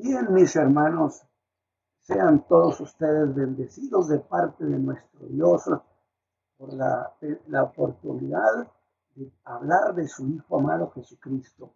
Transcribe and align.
Bien, 0.00 0.32
mis 0.32 0.54
hermanos, 0.54 1.26
sean 2.02 2.46
todos 2.46 2.80
ustedes 2.80 3.34
bendecidos 3.34 4.06
de 4.06 4.20
parte 4.20 4.64
de 4.64 4.78
nuestro 4.78 5.26
Dios 5.26 5.64
por 6.56 6.72
la, 6.72 7.12
oportunidad 7.64 8.68
de 9.16 9.28
hablar 9.42 9.96
de 9.96 10.06
su 10.06 10.24
Hijo 10.28 10.60
amado 10.60 10.92
Jesucristo, 10.92 11.74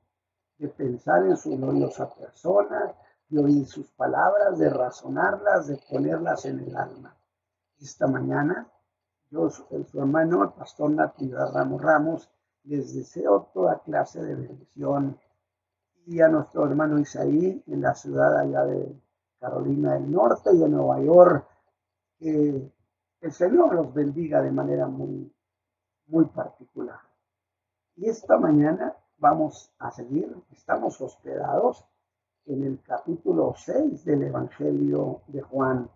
de 0.56 0.68
pensar 0.68 1.26
en 1.26 1.36
su 1.36 1.56
gloriosa 1.56 2.14
persona, 2.14 2.94
de 3.28 3.42
oír 3.42 3.66
sus 3.66 3.90
palabras, 3.90 4.56
de 4.56 4.70
razonarlas, 4.70 5.66
de 5.66 5.80
ponerlas 5.90 6.44
en 6.44 6.60
el 6.60 6.76
alma. 6.76 7.16
Esta 7.80 8.06
mañana, 8.06 8.68
yo, 9.32 9.50
su 9.50 9.66
hermano, 9.98 10.44
el 10.44 10.50
pastor 10.50 10.92
Natividad 10.92 11.52
Ramos 11.52 11.82
Ramos, 11.82 12.30
les 12.62 12.94
deseo 12.94 13.50
toda 13.52 13.80
clase 13.80 14.22
de 14.22 14.36
bendición. 14.36 15.18
Y 16.06 16.20
a 16.20 16.28
nuestro 16.28 16.66
hermano 16.66 16.98
Isaí, 16.98 17.62
en 17.66 17.80
la 17.80 17.94
ciudad 17.94 18.38
allá 18.38 18.64
de 18.64 19.00
Carolina 19.38 19.94
del 19.94 20.10
Norte 20.10 20.50
y 20.52 20.58
de 20.58 20.68
Nueva 20.68 21.00
York, 21.00 21.46
que 22.18 22.72
el 23.20 23.32
Señor 23.32 23.74
los 23.74 23.94
bendiga 23.94 24.42
de 24.42 24.50
manera 24.50 24.86
muy, 24.86 25.32
muy 26.06 26.24
particular. 26.26 27.00
Y 27.96 28.08
esta 28.08 28.38
mañana 28.38 28.96
vamos 29.18 29.72
a 29.78 29.90
seguir, 29.92 30.34
estamos 30.50 31.00
hospedados 31.00 31.84
en 32.46 32.64
el 32.64 32.82
capítulo 32.82 33.54
6 33.56 34.04
del 34.04 34.24
Evangelio 34.24 35.22
de 35.28 35.42
Juan. 35.42 35.88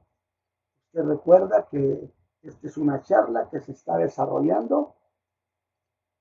Usted 0.86 1.04
recuerda 1.04 1.66
que 1.68 2.12
esta 2.42 2.66
es 2.66 2.76
una 2.76 3.02
charla 3.02 3.48
que 3.50 3.60
se 3.60 3.72
está 3.72 3.96
desarrollando 3.96 4.94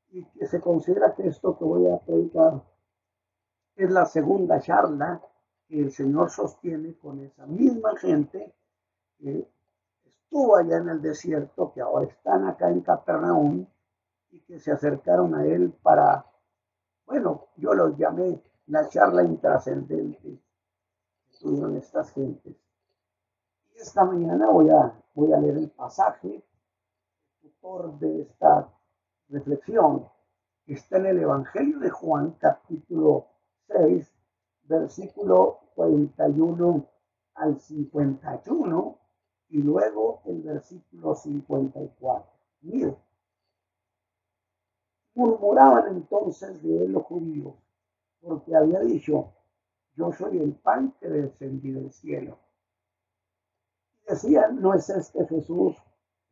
y 0.09 0.25
que 0.25 0.47
se 0.47 0.59
considera 0.59 1.13
que 1.13 1.27
esto 1.27 1.57
que 1.57 1.63
voy 1.63 1.87
a 1.87 1.99
predicar 1.99 2.63
es 3.75 3.91
la 3.91 4.05
segunda 4.05 4.59
charla 4.59 5.21
que 5.67 5.79
el 5.79 5.91
Señor 5.91 6.29
sostiene 6.29 6.95
con 6.97 7.19
esa 7.19 7.45
misma 7.45 7.95
gente 7.97 8.53
que 9.17 9.47
estuvo 10.05 10.55
allá 10.55 10.77
en 10.77 10.89
el 10.89 11.01
desierto, 11.01 11.73
que 11.73 11.81
ahora 11.81 12.05
están 12.05 12.45
acá 12.45 12.69
en 12.69 12.81
Capernaum 12.81 13.65
y 14.31 14.39
que 14.41 14.59
se 14.59 14.71
acercaron 14.71 15.35
a 15.35 15.45
Él 15.45 15.73
para, 15.81 16.25
bueno, 17.05 17.47
yo 17.57 17.73
los 17.73 17.97
llamé 17.97 18.41
la 18.67 18.87
charla 18.87 19.23
intrascendente 19.23 20.39
que 21.29 21.37
tuvieron 21.39 21.75
estas 21.75 22.11
gentes. 22.11 22.55
Y 23.73 23.77
esta 23.77 24.05
mañana 24.05 24.49
voy 24.49 24.69
a, 24.69 24.93
voy 25.13 25.33
a 25.33 25.37
leer 25.37 25.57
el 25.57 25.69
pasaje, 25.69 26.43
el 27.43 27.99
de 27.99 28.21
esta 28.21 28.69
reflexión, 29.29 30.07
que 30.65 30.73
está 30.73 30.97
en 30.97 31.07
el 31.07 31.19
Evangelio 31.19 31.79
de 31.79 31.89
Juan, 31.89 32.31
capítulo 32.39 33.34
6, 33.67 34.11
versículo 34.63 35.59
41 35.75 36.85
al 37.35 37.59
51, 37.59 38.99
y 39.49 39.61
luego 39.61 40.21
el 40.25 40.41
versículo 40.41 41.15
54. 41.15 42.31
Mire, 42.61 42.97
murmuraban 45.13 45.95
entonces 45.95 46.61
de 46.63 46.85
él 46.85 46.91
los 46.91 47.03
judíos 47.03 47.53
porque 48.25 48.55
había 48.55 48.79
dicho, 48.79 49.33
yo 49.95 50.11
soy 50.11 50.39
el 50.39 50.53
pan 50.55 50.93
que 50.99 51.07
descendí 51.07 51.71
del 51.71 51.91
cielo. 51.91 52.39
Y 54.01 54.11
decían, 54.11 54.61
¿no 54.61 54.73
es 54.73 54.89
este 54.89 55.25
Jesús, 55.27 55.77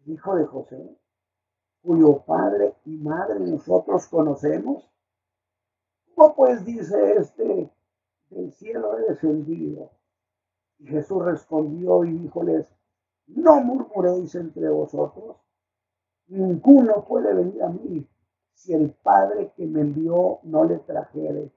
hijo 0.06 0.36
de 0.36 0.46
José, 0.46 0.98
cuyo 1.82 2.24
padre 2.26 2.76
y 2.86 2.98
madre 2.98 3.40
nosotros 3.40 4.08
conocemos? 4.08 4.92
¿Cómo 6.16 6.36
pues 6.36 6.64
dice 6.64 7.16
este, 7.18 7.72
del 8.30 8.52
cielo 8.54 8.98
he 8.98 9.12
descendido? 9.12 9.92
Y 10.80 10.88
Jesús 10.88 11.24
respondió 11.24 12.04
y 12.04 12.14
díjoles, 12.14 12.68
no 13.28 13.62
murmuréis 13.62 14.36
entre 14.36 14.70
vosotros, 14.70 15.38
ninguno 16.28 17.06
puede 17.06 17.34
venir 17.34 17.64
a 17.64 17.70
mí 17.70 18.08
si 18.54 18.74
el 18.74 18.92
Padre 18.92 19.52
que 19.56 19.66
me 19.66 19.82
envió 19.82 20.40
no 20.44 20.66
le 20.66 20.80
trajere 20.80 21.52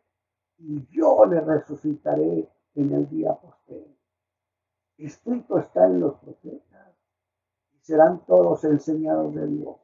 y 0.58 0.86
yo 0.90 1.26
le 1.26 1.40
resucitaré 1.40 2.48
en 2.74 2.92
el 2.92 3.08
día 3.08 3.34
posterior. 3.34 3.96
Escrito 4.96 5.58
está 5.58 5.86
en 5.86 6.00
los 6.00 6.14
profetas, 6.18 6.94
y 7.74 7.78
serán 7.84 8.24
todos 8.24 8.64
enseñados 8.64 9.34
de 9.34 9.46
Dios. 9.46 9.76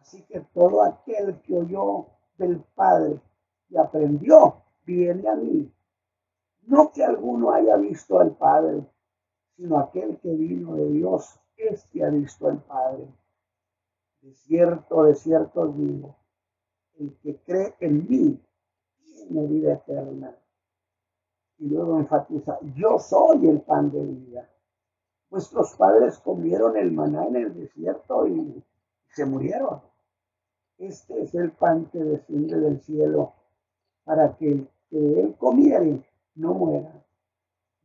Así 0.00 0.22
que 0.26 0.40
todo 0.54 0.82
aquel 0.82 1.40
que 1.42 1.56
oyó 1.56 2.06
del 2.38 2.60
Padre 2.74 3.20
y 3.68 3.76
aprendió, 3.76 4.62
viene 4.84 5.28
a 5.28 5.34
mí. 5.34 5.72
No 6.66 6.90
que 6.92 7.04
alguno 7.04 7.52
haya 7.52 7.76
visto 7.76 8.18
al 8.18 8.36
Padre, 8.36 8.84
sino 9.56 9.78
aquel 9.78 10.18
que 10.18 10.34
vino 10.34 10.74
de 10.74 10.88
Dios, 10.90 11.38
este 11.56 12.04
ha 12.04 12.10
visto 12.10 12.48
al 12.48 12.62
Padre. 12.62 13.06
De 14.22 14.32
cierto, 14.34 15.04
de 15.04 15.14
cierto 15.14 15.60
os 15.60 15.76
digo, 15.76 16.16
el 16.98 17.14
que 17.22 17.36
cree 17.42 17.74
en 17.80 18.08
mí, 18.08 18.40
mi 19.28 19.46
vida 19.46 19.74
eterna. 19.74 20.34
Y 21.58 21.68
luego 21.68 21.98
enfatiza, 21.98 22.58
yo 22.74 22.98
soy 22.98 23.46
el 23.48 23.60
pan 23.60 23.90
de 23.90 24.04
vida. 24.04 24.50
Vuestros 25.30 25.74
padres 25.76 26.18
comieron 26.18 26.76
el 26.76 26.92
maná 26.92 27.26
en 27.26 27.36
el 27.36 27.54
desierto 27.54 28.26
y 28.26 28.62
se 29.08 29.24
murieron. 29.24 29.80
Este 30.78 31.22
es 31.22 31.34
el 31.34 31.52
pan 31.52 31.86
que 31.86 31.98
desciende 31.98 32.58
del 32.58 32.80
cielo 32.80 33.34
para 34.04 34.36
que 34.36 34.52
el 34.52 34.68
que 34.90 35.20
él 35.20 35.34
comiere 35.36 36.04
no 36.34 36.54
muera. 36.54 37.04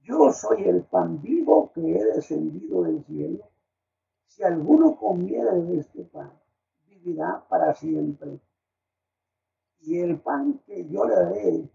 Yo 0.01 0.31
soy 0.31 0.63
el 0.63 0.83
pan 0.83 1.21
vivo 1.21 1.71
que 1.73 1.81
he 1.81 2.05
descendido 2.05 2.83
del 2.83 3.03
cielo. 3.05 3.49
Si 4.27 4.43
alguno 4.43 4.95
comiera 4.97 5.53
de 5.53 5.79
este 5.79 6.03
pan, 6.03 6.31
vivirá 6.87 7.43
para 7.49 7.73
siempre 7.73 8.39
y 9.81 9.99
el 9.99 10.19
pan 10.19 10.59
que 10.65 10.87
yo 10.87 11.05
le 11.05 11.15
daré 11.15 11.69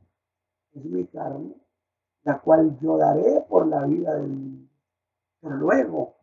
es 0.74 0.84
mi 0.84 1.06
carne, 1.06 1.54
la 2.24 2.38
cual 2.38 2.78
yo 2.80 2.96
daré 2.96 3.44
por 3.48 3.66
la 3.66 3.84
vida 3.86 4.14
del 4.14 4.28
mundo. 4.28 4.68
Pero 5.40 5.56
luego 5.56 6.14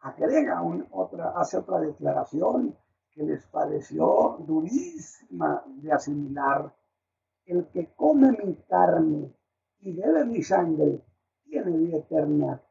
agrega 0.00 0.62
otra, 0.90 1.30
hace 1.36 1.58
otra 1.58 1.80
declaración 1.80 2.76
que 3.10 3.24
les 3.24 3.44
pareció 3.46 4.38
durísima 4.40 5.62
de 5.66 5.92
asimilar. 5.92 6.72
El 7.46 7.66
que 7.68 7.92
come 7.94 8.32
mi 8.32 8.54
carne 8.68 9.32
y 9.80 9.92
bebe 9.92 10.24
mi 10.24 10.42
sangre 10.42 11.00
tiene 11.44 11.76
vida 11.76 11.98
eterna 11.98 12.62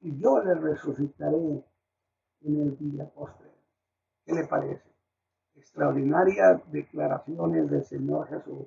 y 0.00 0.18
yo 0.18 0.42
le 0.42 0.54
resucitaré 0.54 1.64
en 2.42 2.60
el 2.60 2.78
día 2.78 3.08
postre. 3.10 3.50
¿Qué 4.24 4.32
le 4.32 4.46
parece? 4.46 4.90
extraordinarias 5.60 6.60
declaraciones 6.72 7.70
del 7.70 7.84
Señor 7.84 8.28
Jesús. 8.28 8.66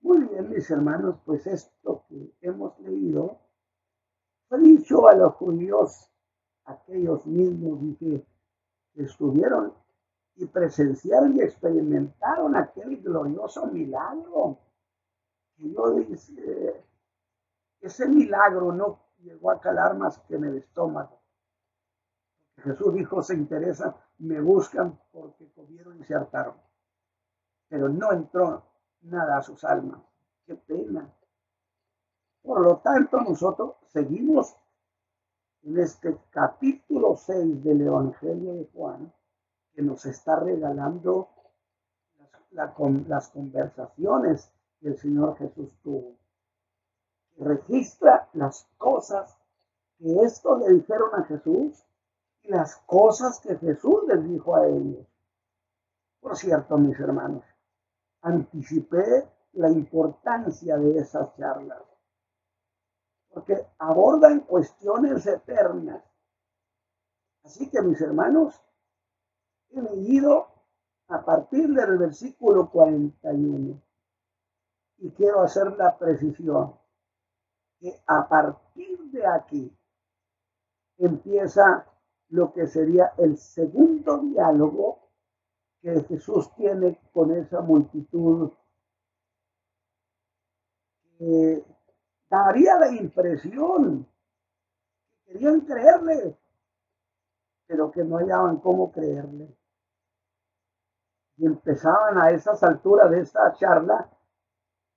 Muy 0.00 0.24
bien, 0.24 0.50
mis 0.50 0.70
hermanos, 0.70 1.16
pues 1.24 1.46
esto 1.46 2.04
que 2.08 2.32
hemos 2.40 2.78
leído 2.80 3.38
fue 4.48 4.60
dicho 4.60 5.08
a 5.08 5.14
los 5.14 5.34
judíos, 5.34 6.10
aquellos 6.64 7.26
mismos 7.26 7.96
que 7.98 8.24
estuvieron 8.96 9.72
y 10.36 10.46
presenciaron 10.46 11.36
y 11.36 11.42
experimentaron 11.42 12.56
aquel 12.56 13.02
glorioso 13.02 13.66
milagro. 13.66 14.58
Y 15.58 15.74
yo 15.74 15.90
dice, 15.92 16.84
ese 17.80 18.08
milagro 18.08 18.72
no 18.72 19.00
llegó 19.18 19.50
a 19.50 19.60
calar 19.60 19.96
más 19.96 20.18
que 20.20 20.36
en 20.36 20.44
el 20.44 20.58
estómago. 20.58 21.20
Jesús 22.58 22.94
dijo, 22.94 23.22
se 23.22 23.34
interesa 23.34 23.96
me 24.18 24.40
buscan 24.40 24.98
porque 25.12 25.50
comieron 25.52 26.00
y 26.00 26.04
se 26.04 26.14
hartaron. 26.14 26.56
Pero 27.68 27.88
no 27.88 28.12
entró 28.12 28.62
nada 29.02 29.38
a 29.38 29.42
sus 29.42 29.64
almas. 29.64 30.00
Qué 30.46 30.54
pena. 30.54 31.12
Por 32.42 32.60
lo 32.60 32.78
tanto, 32.78 33.20
nosotros 33.20 33.76
seguimos 33.88 34.56
en 35.62 35.78
este 35.78 36.16
capítulo 36.30 37.16
6 37.16 37.64
del 37.64 37.80
Evangelio 37.82 38.54
de 38.54 38.68
Juan, 38.72 39.12
que 39.76 39.82
nos 39.82 40.06
está 40.06 40.36
regalando 40.36 41.28
las, 42.52 42.72
conversaciones 43.28 44.50
que 44.80 44.88
el 44.88 44.96
Señor 44.96 45.36
Jesús 45.36 45.68
tuvo. 45.82 46.16
Registra 47.36 48.30
las 48.32 48.66
cosas 48.78 49.38
que 49.98 50.22
esto 50.22 50.56
le 50.56 50.72
dijeron 50.72 51.10
a 51.14 51.24
Jesús 51.24 51.84
las 52.44 52.76
cosas 52.86 53.38
que 53.40 53.56
Jesús 53.56 54.04
les 54.08 54.26
dijo 54.26 54.56
a 54.56 54.66
ellos. 54.66 55.06
Por 56.20 56.36
cierto, 56.38 56.78
mis 56.78 56.98
hermanos, 56.98 57.44
anticipé 58.22 59.28
la 59.52 59.70
importancia 59.70 60.78
de 60.78 60.98
esas 60.98 61.36
charlas, 61.36 61.82
porque 63.28 63.66
abordan 63.78 64.40
cuestiones 64.40 65.26
eternas. 65.26 66.02
Así 67.44 67.68
que, 67.68 67.82
mis 67.82 68.00
hermanos, 68.00 68.60
he 69.70 69.80
leído 69.80 70.48
a 71.08 71.24
partir 71.24 71.68
del 71.72 71.98
versículo 71.98 72.70
41 72.70 73.80
y 74.98 75.10
quiero 75.10 75.42
hacer 75.42 75.76
la 75.76 75.96
precisión. 75.96 76.74
que 77.78 77.94
a 78.06 78.26
partir 78.26 78.98
de 79.10 79.26
aquí 79.26 79.70
empieza 80.96 81.86
lo 82.28 82.52
que 82.52 82.66
sería 82.66 83.12
el 83.18 83.36
segundo 83.36 84.18
diálogo 84.18 85.10
que 85.82 86.02
Jesús 86.04 86.52
tiene 86.54 86.98
con 87.12 87.32
esa 87.32 87.60
multitud 87.60 88.50
que 91.18 91.64
daría 92.28 92.78
la 92.78 92.90
impresión 92.92 94.06
que 95.24 95.32
querían 95.32 95.60
creerle, 95.60 96.36
pero 97.66 97.90
que 97.90 98.04
no 98.04 98.18
hallaban 98.18 98.58
cómo 98.58 98.92
creerle. 98.92 99.56
Y 101.36 101.46
empezaban 101.46 102.18
a 102.18 102.30
esas 102.30 102.62
alturas 102.62 103.10
de 103.10 103.20
esta 103.20 103.52
charla 103.54 104.08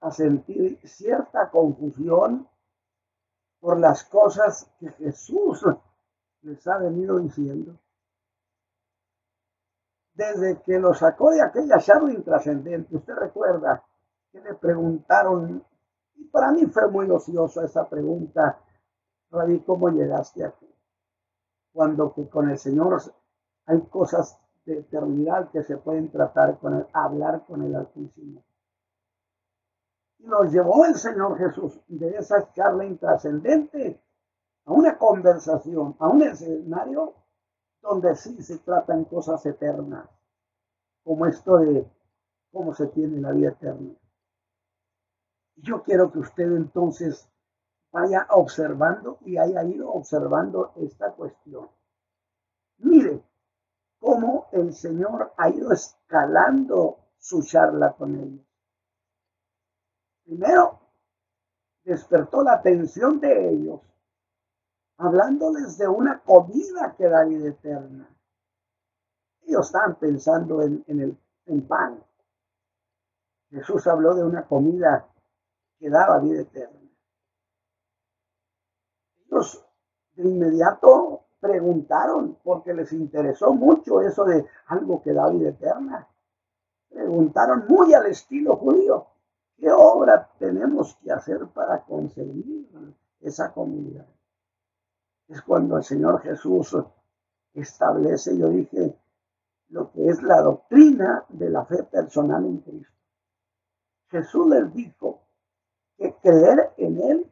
a 0.02 0.12
sentir 0.12 0.80
cierta 0.88 1.50
confusión 1.50 2.48
por 3.60 3.80
las 3.80 4.04
cosas 4.06 4.72
que 4.80 4.90
Jesús 4.92 5.66
les 6.42 6.66
ha 6.68 6.78
venido 6.78 7.20
diciendo. 7.20 7.78
Desde 10.14 10.62
que 10.62 10.80
lo 10.80 10.94
sacó 10.94 11.32
de 11.32 11.42
aquella 11.42 11.80
charla 11.80 12.14
intrascendente, 12.14 12.96
usted 12.96 13.16
recuerda 13.16 13.84
que 14.32 14.40
le 14.42 14.54
preguntaron, 14.54 15.64
y 16.16 16.26
para 16.26 16.52
mí 16.52 16.66
fue 16.68 16.90
muy 16.90 17.10
ociosa 17.10 17.66
esa 17.66 17.88
pregunta, 17.88 18.60
Rabí, 19.32 19.60
¿cómo 19.62 19.90
llegaste 19.90 20.44
aquí? 20.44 20.68
Cuando 21.72 22.14
que 22.14 22.28
con 22.28 22.50
el 22.50 22.58
Señor 22.58 23.02
hay 23.66 23.82
cosas 23.84 24.40
de 24.66 24.80
eternidad 24.80 25.50
que 25.52 25.64
se 25.64 25.78
pueden 25.78 26.10
tratar 26.12 26.58
con 26.60 26.76
él, 26.76 26.88
hablar 26.94 27.46
con 27.46 27.64
el 27.64 27.76
Altísimo. 27.76 28.44
Y 30.20 30.28
nos 30.28 30.52
llevó 30.52 30.86
el 30.86 30.96
Señor 30.96 31.38
Jesús 31.38 31.80
de 31.88 32.18
esa 32.18 32.52
charla 32.54 32.86
intrascendente 32.86 34.02
a 34.66 34.74
una 34.74 34.98
conversación, 34.98 35.96
a 36.00 36.08
un 36.08 36.22
escenario 36.24 37.14
donde 37.82 38.16
sí 38.16 38.42
se 38.44 38.58
tratan 38.60 39.06
cosas 39.06 39.46
eternas, 39.46 40.10
como 41.04 41.26
esto 41.26 41.58
de 41.58 41.88
cómo 42.52 42.74
se 42.74 42.88
tiene 42.88 43.22
la 43.22 43.32
vida 43.32 43.50
eterna. 43.50 43.94
Yo 45.56 45.84
quiero 45.84 46.12
que 46.12 46.20
usted 46.20 46.52
entonces 46.56 47.28
vaya 47.92 48.28
observando 48.30 49.18
y 49.22 49.38
haya 49.38 49.64
ido 49.64 49.92
observando 49.92 50.74
esta 50.78 51.12
cuestión. 51.12 51.70
Mire 52.78 53.24
cómo 54.00 54.48
el 54.52 54.74
Señor 54.74 55.34
ha 55.38 55.50
ido 55.50 55.72
escalando 55.72 57.00
su 57.18 57.44
charla 57.44 57.94
con 57.94 58.16
ellos. 58.16 58.46
Primero, 60.24 60.80
despertó 61.84 62.44
la 62.44 62.54
atención 62.54 63.20
de 63.20 63.50
ellos 63.50 63.82
hablándoles 64.98 65.78
de 65.78 65.88
una 65.88 66.20
comida 66.20 66.94
que 66.98 67.08
da 67.08 67.24
vida 67.24 67.50
eterna. 67.50 68.08
Ellos 69.42 69.66
estaban 69.66 69.96
pensando 69.96 70.62
en, 70.62 70.84
el 71.46 71.64
pan. 71.64 72.04
Jesús 73.50 73.88
habló 73.88 74.14
de 74.14 74.24
una 74.24 74.46
comida 74.46 75.08
que 75.80 75.90
daba 75.90 76.20
vida 76.20 76.42
eterna. 76.42 76.80
Ellos 79.26 79.66
de 80.24 80.30
inmediato 80.30 81.22
preguntaron, 81.40 82.38
porque 82.44 82.74
les 82.74 82.92
interesó 82.92 83.54
mucho 83.54 84.02
eso 84.02 84.26
de 84.26 84.46
algo 84.68 85.02
que 85.02 85.14
da 85.14 85.30
vida 85.30 85.50
eterna. 85.50 86.08
Preguntaron 86.90 87.66
muy 87.68 87.94
al 87.94 88.08
estilo 88.08 88.58
judío, 88.58 89.08
¿qué 89.58 89.72
obra 89.72 90.30
tenemos 90.38 90.96
que 91.02 91.12
hacer 91.12 91.48
para 91.48 91.82
conseguir 91.84 92.68
esa 93.22 93.54
comida? 93.54 94.06
es 95.30 95.42
cuando 95.44 95.78
el 95.78 95.84
Señor 95.84 96.22
Jesús 96.22 96.76
establece, 97.54 98.36
yo 98.36 98.50
dije, 98.50 98.98
lo 99.70 99.92
que 99.92 100.10
es 100.10 100.24
la 100.24 100.42
doctrina 100.42 101.24
de 101.30 101.52
la 101.52 101.64
fe 101.66 101.84
personal 101.84 102.44
en 102.46 102.58
Cristo. 102.58 102.98
Jesús 104.10 104.50
les 104.50 104.74
dijo 104.74 105.22
que 105.98 106.16
creer 106.16 106.72
en 106.78 107.00
Él 107.00 107.32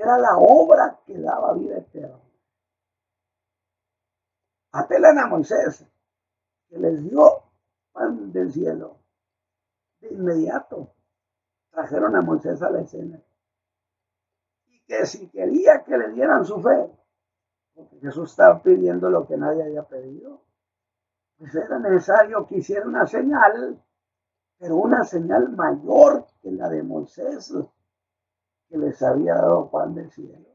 era 0.00 0.18
la 0.18 0.38
obra 0.38 0.98
que 1.04 1.18
daba 1.18 1.52
vida 1.52 1.78
eterna. 1.78 2.18
Apelan 4.72 5.18
a 5.18 5.26
Moisés, 5.26 5.84
que 6.68 6.78
les 6.78 7.02
dio 7.02 7.42
pan 7.92 8.32
del 8.32 8.50
cielo. 8.50 8.96
De 10.00 10.08
inmediato 10.08 10.94
trajeron 11.70 12.16
a 12.16 12.22
Moisés 12.22 12.62
a 12.62 12.70
la 12.70 12.80
escena. 12.80 13.20
Y 14.68 14.80
que 14.84 15.04
si 15.04 15.28
quería 15.28 15.84
que 15.84 15.98
le 15.98 16.10
dieran 16.12 16.46
su 16.46 16.62
fe, 16.62 16.90
Jesús 18.00 18.30
estaba 18.30 18.62
pidiendo 18.62 19.10
lo 19.10 19.26
que 19.26 19.36
nadie 19.36 19.64
había 19.64 19.82
pedido. 19.82 20.42
Pues 21.36 21.54
era 21.54 21.78
necesario 21.78 22.46
que 22.46 22.58
hiciera 22.58 22.86
una 22.86 23.06
señal, 23.06 23.82
pero 24.58 24.76
una 24.76 25.04
señal 25.04 25.50
mayor 25.50 26.26
que 26.40 26.52
la 26.52 26.68
de 26.70 26.82
Moisés, 26.82 27.52
que 28.70 28.78
les 28.78 29.02
había 29.02 29.34
dado 29.34 29.68
pan 29.68 29.94
del 29.94 30.10
cielo. 30.12 30.46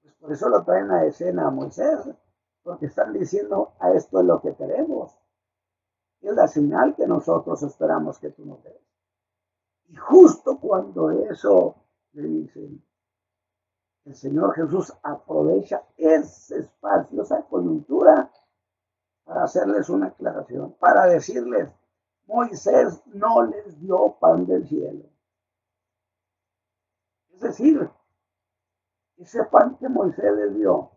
Pues 0.00 0.14
por 0.14 0.32
eso 0.32 0.48
lo 0.48 0.64
traen 0.64 0.90
a 0.92 1.04
escena 1.04 1.48
a 1.48 1.50
Moisés, 1.50 2.08
porque 2.62 2.86
están 2.86 3.12
diciendo 3.12 3.72
a 3.80 3.90
esto 3.92 4.20
es 4.20 4.26
lo 4.26 4.40
que 4.40 4.54
queremos. 4.54 5.14
Es 6.20 6.34
la 6.34 6.46
señal 6.46 6.94
que 6.94 7.06
nosotros 7.06 7.62
esperamos 7.62 8.18
que 8.18 8.30
tú 8.30 8.46
nos 8.46 8.62
des. 8.62 8.80
Y 9.88 9.96
justo 9.96 10.58
cuando 10.60 11.10
eso 11.10 11.74
le 12.12 12.22
dicen, 12.22 12.84
el 14.04 14.14
Señor 14.14 14.54
Jesús 14.54 14.92
aprovecha 15.02 15.82
ese 15.96 16.60
espacio, 16.60 17.22
esa 17.22 17.42
coyuntura, 17.42 18.30
para 19.24 19.44
hacerles 19.44 19.88
una 19.90 20.06
aclaración, 20.06 20.72
para 20.78 21.06
decirles, 21.06 21.70
Moisés 22.26 23.02
no 23.06 23.42
les 23.42 23.78
dio 23.80 24.16
pan 24.20 24.46
del 24.46 24.66
cielo. 24.66 25.04
Es 27.38 27.42
decir, 27.42 27.88
ese 29.16 29.44
pan 29.44 29.76
que 29.76 29.88
Moisés 29.88 30.32
les 30.34 30.56
dio 30.56 30.90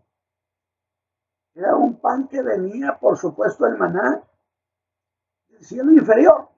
era 1.53 1.75
un 1.75 1.99
pan 1.99 2.27
que 2.27 2.41
venía, 2.41 2.97
por 2.97 3.15
supuesto, 3.15 3.67
el 3.67 3.77
maná 3.77 4.27
del 5.49 5.63
cielo 5.63 5.91
inferior, 5.91 6.49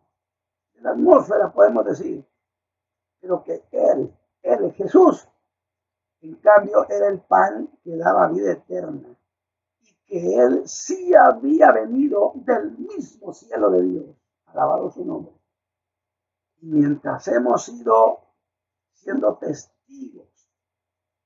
de 0.74 0.82
la 0.84 0.92
atmósfera, 0.92 1.52
podemos 1.52 1.84
decir, 1.84 2.26
pero 3.20 3.44
que 3.44 3.66
él, 3.72 4.16
él, 4.42 4.72
Jesús, 4.72 5.28
en 6.22 6.36
cambio, 6.36 6.88
era 6.88 7.10
el 7.10 7.20
pan 7.20 7.68
que 7.84 7.98
daba 7.98 8.30
vida 8.30 8.54
eterna 8.54 9.18
y 9.82 9.94
que 10.06 10.38
él 10.38 10.62
sí 10.66 11.14
había 11.14 11.74
venido 11.74 12.32
del 12.36 12.78
mismo 12.78 13.34
cielo 13.34 13.70
de 13.72 13.82
Dios. 13.82 14.06
Alabado 14.46 14.90
su 14.92 15.04
nombre. 15.04 15.34
Y 16.62 16.68
mientras 16.68 17.28
hemos 17.28 17.68
ido 17.68 18.24
siendo 18.94 19.36
testigos, 19.38 19.73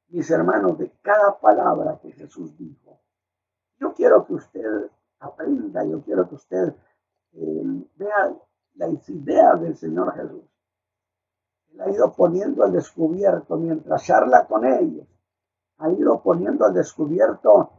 mis 0.09 0.31
hermanos, 0.31 0.77
de 0.77 0.91
cada 1.01 1.39
palabra 1.39 1.99
que 2.01 2.11
Jesús 2.11 2.57
dijo, 2.57 2.99
yo 3.79 3.93
quiero 3.93 4.25
que 4.25 4.33
usted 4.33 4.89
aprenda, 5.19 5.83
yo 5.85 6.01
quiero 6.01 6.27
que 6.27 6.35
usted 6.35 6.75
eh, 7.33 7.63
vea 7.95 8.35
las 8.75 9.09
ideas 9.09 9.61
del 9.61 9.75
Señor 9.75 10.13
Jesús. 10.15 10.43
Ha 11.79 11.91
ido 11.91 12.11
poniendo 12.13 12.63
al 12.63 12.71
descubierto 12.71 13.57
mientras 13.57 14.03
charla 14.03 14.47
con 14.47 14.65
ellos, 14.65 15.07
ha 15.77 15.91
ido 15.91 16.21
poniendo 16.23 16.65
al 16.65 16.73
descubierto 16.73 17.71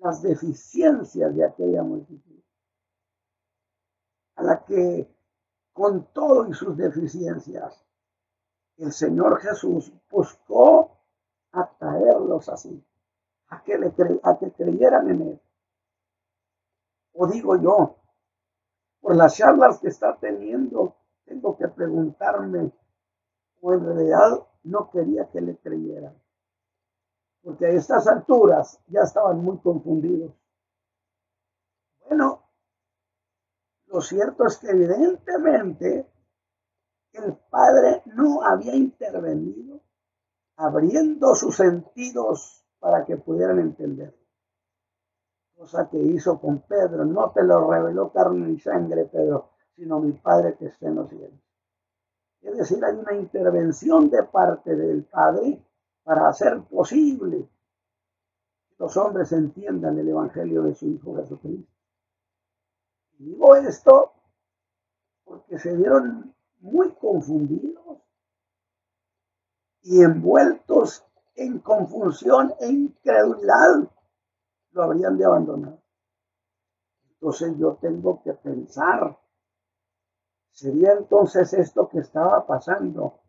las 0.00 0.20
deficiencias 0.22 1.34
de 1.34 1.44
aquella 1.44 1.82
multitud, 1.82 2.42
a 4.36 4.42
la 4.42 4.64
que 4.64 5.08
con 5.72 6.12
todo 6.12 6.48
y 6.48 6.54
sus 6.54 6.76
deficiencias, 6.76 7.83
el 8.76 8.92
Señor 8.92 9.40
Jesús 9.40 9.92
buscó 10.10 10.98
atraerlos 11.52 12.48
así, 12.48 12.84
a 13.48 13.62
que, 13.62 13.78
le 13.78 13.92
a 14.22 14.38
que 14.38 14.52
creyeran 14.52 15.10
en 15.10 15.22
Él. 15.22 15.40
O 17.12 17.26
digo 17.26 17.56
yo, 17.56 17.96
por 19.00 19.16
las 19.16 19.36
charlas 19.36 19.78
que 19.78 19.88
está 19.88 20.16
teniendo, 20.16 20.96
tengo 21.24 21.56
que 21.56 21.68
preguntarme 21.68 22.72
o 23.60 23.72
en 23.72 23.84
realidad 23.84 24.46
no 24.64 24.90
quería 24.90 25.30
que 25.30 25.40
le 25.40 25.56
creyeran. 25.58 26.14
Porque 27.42 27.66
a 27.66 27.70
estas 27.70 28.06
alturas 28.06 28.80
ya 28.88 29.02
estaban 29.02 29.38
muy 29.38 29.58
confundidos. 29.58 30.32
Bueno, 32.06 32.42
lo 33.86 34.00
cierto 34.00 34.46
es 34.46 34.58
que 34.58 34.70
evidentemente 34.70 36.10
el 37.14 37.34
Padre 37.50 38.02
no 38.06 38.42
había 38.42 38.74
intervenido 38.74 39.80
abriendo 40.56 41.34
sus 41.34 41.56
sentidos 41.56 42.64
para 42.78 43.04
que 43.04 43.16
pudieran 43.16 43.58
entender. 43.58 44.14
Cosa 45.56 45.88
que 45.88 45.98
hizo 45.98 46.40
con 46.40 46.60
Pedro. 46.62 47.04
No 47.04 47.30
te 47.30 47.42
lo 47.42 47.70
reveló 47.70 48.12
carne 48.12 48.46
ni 48.46 48.58
sangre, 48.58 49.06
Pedro, 49.06 49.50
sino 49.74 50.00
mi 50.00 50.12
Padre 50.12 50.56
que 50.56 50.66
está 50.66 50.88
en 50.88 50.96
los 50.96 51.08
cielos. 51.08 51.40
Es 52.42 52.58
decir, 52.58 52.84
hay 52.84 52.94
una 52.94 53.14
intervención 53.14 54.10
de 54.10 54.22
parte 54.24 54.76
del 54.76 55.04
Padre 55.04 55.64
para 56.02 56.28
hacer 56.28 56.60
posible 56.64 57.48
que 58.68 58.74
los 58.78 58.96
hombres 58.96 59.32
entiendan 59.32 59.98
el 59.98 60.08
Evangelio 60.08 60.62
de 60.62 60.74
su 60.74 60.86
Hijo 60.86 61.16
Jesucristo. 61.16 61.72
Y 63.18 63.24
digo 63.24 63.56
esto 63.56 64.12
porque 65.24 65.58
se 65.58 65.74
vieron 65.74 66.33
muy 66.64 66.94
confundidos 66.94 67.98
y 69.82 70.02
envueltos 70.02 71.04
en 71.34 71.58
confusión 71.58 72.54
e 72.58 72.68
incredulidad, 72.68 73.86
lo 74.70 74.82
habrían 74.82 75.18
de 75.18 75.26
abandonar. 75.26 75.78
Entonces 77.10 77.54
yo 77.58 77.76
tengo 77.76 78.22
que 78.22 78.32
pensar, 78.32 79.18
¿sería 80.52 80.92
entonces 80.92 81.52
esto 81.52 81.86
que 81.86 81.98
estaba 81.98 82.46
pasando 82.46 83.20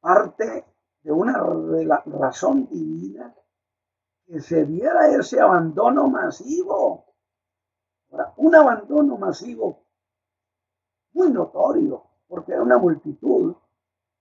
parte 0.00 0.66
de 1.02 1.12
una 1.12 1.38
razón 2.04 2.68
divina 2.68 3.34
que 4.26 4.40
se 4.40 4.66
diera 4.66 5.08
ese 5.08 5.40
abandono 5.40 6.08
masivo? 6.08 7.06
un 8.36 8.54
abandono 8.54 9.16
masivo 9.16 9.83
muy 11.14 11.30
notorio, 11.30 12.04
porque 12.28 12.52
era 12.52 12.62
una 12.62 12.78
multitud 12.78 13.54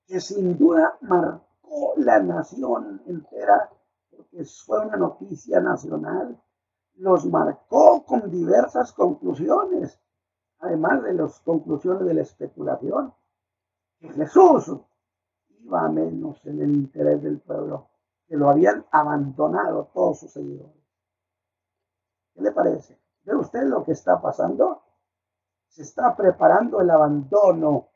que 0.06 0.22
sin 0.22 0.58
duda 0.58 0.98
marcó 1.02 1.94
la 1.98 2.20
nación 2.20 3.02
entera, 3.06 3.70
porque 4.10 4.46
fue 4.46 4.86
una 4.86 4.96
noticia 4.96 5.60
nacional, 5.60 6.40
los 6.96 7.26
marcó 7.26 8.06
con 8.06 8.30
diversas 8.30 8.94
conclusiones, 8.94 10.00
además 10.60 11.04
de 11.04 11.14
las 11.14 11.40
conclusiones 11.42 12.06
de 12.06 12.14
la 12.14 12.22
especulación, 12.22 13.14
que 14.00 14.10
Jesús 14.10 14.72
iba 15.60 15.90
menos 15.90 16.46
en 16.46 16.62
el 16.62 16.76
interés 16.76 17.24
del 17.24 17.40
pueblo, 17.40 17.90
que 18.28 18.38
lo 18.38 18.50
habían 18.50 18.86
abandonado 18.92 19.90
todos 19.94 20.20
sus 20.20 20.32
seguidores. 20.32 20.84
¿Qué 22.34 22.42
le 22.42 22.52
parece? 22.52 23.00
¿Ve 23.24 23.36
usted 23.36 23.64
lo 23.64 23.84
que 23.84 23.94
está 23.94 24.22
pasando? 24.22 24.83
Se 25.74 25.82
está 25.82 26.16
preparando 26.16 26.82
el 26.82 26.90
abandono 26.92 27.90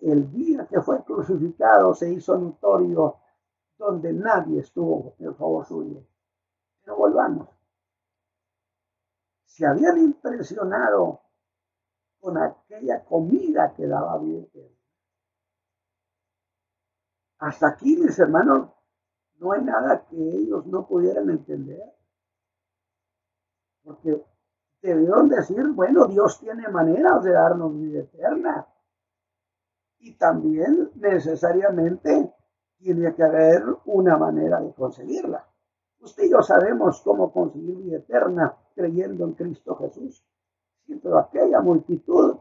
el 0.00 0.32
día 0.32 0.66
que 0.66 0.80
fue 0.80 1.04
crucificado 1.04 1.94
se 1.94 2.10
hizo 2.12 2.36
notorio 2.36 3.20
donde 3.78 4.12
nadie 4.12 4.58
estuvo 4.58 5.14
en 5.20 5.36
favor 5.36 5.64
suyo. 5.64 6.02
Pero 6.82 6.96
volvamos. 6.96 7.48
Se 9.44 9.64
habían 9.64 9.98
impresionado 9.98 11.20
con 12.18 12.38
aquella 12.38 13.04
comida 13.04 13.72
que 13.72 13.86
daba 13.86 14.18
bien. 14.18 14.48
Hasta 17.38 17.68
aquí, 17.68 17.96
mis 17.98 18.18
hermanos, 18.18 18.70
no 19.36 19.52
hay 19.52 19.62
nada 19.62 20.04
que 20.06 20.16
ellos 20.16 20.66
no 20.66 20.88
pudieran 20.88 21.30
entender. 21.30 21.94
Porque 23.84 24.24
debieron 24.80 25.28
decir, 25.28 25.66
bueno, 25.68 26.06
Dios 26.06 26.38
tiene 26.40 26.68
maneras 26.68 27.22
de 27.24 27.32
darnos 27.32 27.78
vida 27.78 28.00
eterna 28.00 28.66
y 29.98 30.14
también 30.14 30.90
necesariamente 30.94 32.32
tiene 32.78 33.14
que 33.14 33.22
haber 33.22 33.64
una 33.86 34.16
manera 34.16 34.60
de 34.60 34.72
conseguirla. 34.72 35.46
Usted 36.00 36.24
y 36.24 36.30
yo 36.30 36.42
sabemos 36.42 37.00
cómo 37.00 37.32
conseguir 37.32 37.76
vida 37.76 37.96
eterna 37.96 38.56
creyendo 38.74 39.24
en 39.24 39.32
Cristo 39.32 39.76
Jesús. 39.76 40.24
Sí, 40.86 40.94
pero 41.02 41.18
aquella 41.18 41.60
multitud 41.60 42.36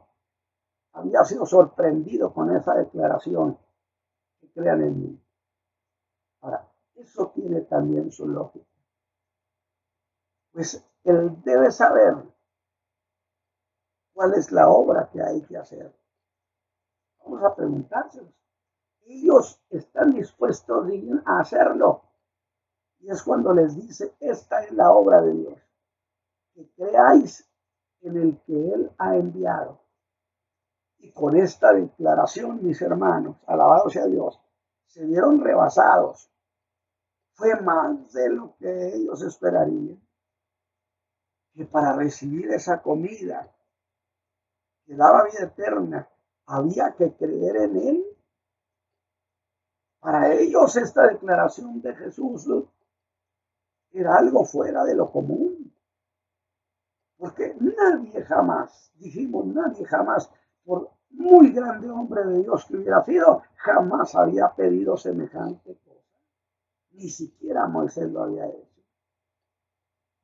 había 0.94 1.24
sido 1.24 1.46
sorprendido 1.46 2.34
con 2.34 2.56
esa 2.56 2.76
declaración. 2.76 3.58
Que 4.40 4.50
crean 4.52 4.82
en 4.84 5.02
mí. 5.02 5.22
Ahora, 6.42 6.70
eso 6.96 7.32
tiene 7.34 7.62
también 7.62 8.12
su 8.12 8.28
lógica. 8.28 8.66
Pues 10.52 10.86
él 11.06 11.42
debe 11.44 11.72
saber 11.72 12.16
cuál 14.14 14.34
es 14.34 14.52
la 14.52 14.70
obra 14.70 15.10
que 15.12 15.22
hay 15.22 15.42
que 15.44 15.56
hacer. 15.58 15.94
Vamos 17.20 17.44
a 17.44 17.56
preguntárselos. 17.56 18.34
Ellos 19.02 19.62
están 19.70 20.14
dispuestos 20.14 20.88
a 21.26 21.40
hacerlo. 21.40 22.02
Y 23.00 23.12
es 23.12 23.22
cuando 23.22 23.54
les 23.54 23.76
dice, 23.76 24.16
esta 24.20 24.64
es 24.64 24.72
la 24.72 24.92
obra 24.92 25.22
de 25.22 25.34
Dios. 25.34 25.60
Que 26.54 26.68
creáis 26.72 27.48
en 28.02 28.18
el 28.18 28.42
que 28.42 28.74
Él 28.74 28.92
ha 28.98 29.16
enviado. 29.16 29.82
Y 30.98 31.12
con 31.12 31.36
esta 31.36 31.72
declaración, 31.72 32.64
mis 32.64 32.82
hermanos, 32.82 33.38
alabado 33.46 33.92
sea 33.92 34.08
Dios, 34.08 34.42
se 34.88 35.06
vieron 35.06 35.40
rebasados. 35.44 36.32
Fue 37.34 37.60
más 37.62 38.12
de 38.14 38.30
lo 38.30 38.56
que 38.58 38.96
ellos 38.96 39.22
esperarían. 39.22 40.05
Que 41.56 41.66
para 41.66 41.96
recibir 41.96 42.52
esa 42.52 42.82
comida 42.82 43.52
que 44.86 44.96
daba 44.96 45.24
vida 45.24 45.46
eterna, 45.46 46.08
había 46.46 46.94
que 46.96 47.14
creer 47.14 47.56
en 47.58 47.78
Él. 47.78 48.06
Para 50.00 50.34
ellos 50.34 50.76
esta 50.76 51.08
declaración 51.08 51.82
de 51.82 51.96
Jesús 51.96 52.48
era 53.92 54.18
algo 54.18 54.46
fuera 54.46 54.84
de 54.84 54.96
lo 54.96 55.12
común. 55.12 55.74
Porque 57.18 57.56
nadie 57.60 58.24
jamás, 58.24 58.92
dijimos, 58.96 59.48
nadie 59.48 59.86
jamás, 59.86 60.30
por 60.64 60.92
muy 61.10 61.52
grande 61.52 61.90
hombre 61.90 62.26
de 62.26 62.44
Dios 62.44 62.66
que 62.66 62.78
hubiera 62.78 63.04
sido, 63.04 63.42
jamás 63.56 64.14
había 64.16 64.54
pedido 64.54 64.98
semejante 64.98 65.78
cosa. 65.78 66.20
Ni 66.92 67.10
siquiera 67.10 67.68
Moisés 67.68 68.12
lo 68.12 68.24
había 68.24 68.48
hecho. 68.48 68.75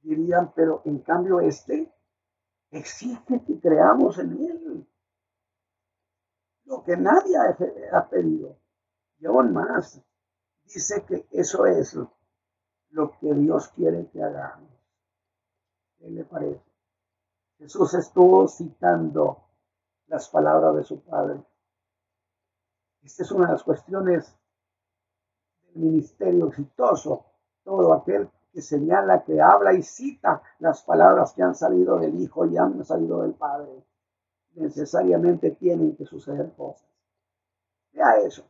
Dirían, 0.02 0.52
pero 0.54 0.82
en 0.86 1.00
cambio 1.00 1.40
este 1.40 1.92
exige 2.72 3.44
que 3.46 3.60
creamos 3.60 4.18
en 4.18 4.32
él 4.32 4.88
lo 6.66 6.84
que 6.84 6.96
nadie 6.96 7.36
ha 7.92 8.10
pedido. 8.10 8.58
Y 9.20 9.26
aún 9.26 9.54
más, 9.54 10.02
dice 10.64 11.04
que 11.06 11.28
eso 11.32 11.66
es 11.66 11.98
lo 12.90 13.12
que 13.20 13.34
Dios 13.34 13.68
quiere 13.70 14.10
que 14.10 14.24
hagamos. 14.24 14.72
¿Qué 15.98 16.10
le 16.10 16.24
parece? 16.24 16.72
Jesús 17.58 17.94
estuvo 17.94 18.48
citando 18.48 19.44
las 20.08 20.30
palabras 20.30 20.76
de 20.76 20.84
su 20.84 21.02
Padre. 21.02 21.44
Esta 23.04 23.24
es 23.24 23.32
una 23.32 23.48
de 23.48 23.54
las 23.54 23.64
cuestiones 23.64 24.36
del 25.64 25.76
ministerio 25.76 26.48
exitoso. 26.48 27.26
Todo 27.64 27.94
aquel 27.94 28.30
que 28.52 28.62
señala, 28.62 29.24
que 29.24 29.42
habla 29.42 29.74
y 29.74 29.84
cita 29.84 30.42
las 30.60 30.84
palabras 30.84 31.34
que 31.34 31.44
han 31.44 31.56
salido 31.56 31.98
del 31.98 32.20
Hijo 32.20 32.46
y 32.46 32.58
han 32.58 32.84
salido 32.84 33.22
del 33.22 33.34
Padre 33.34 33.84
necesariamente 34.56 35.52
tienen 35.52 35.96
que 35.96 36.06
suceder 36.06 36.52
cosas. 36.54 36.88
Vea 37.94 38.18
eso. 38.18 38.44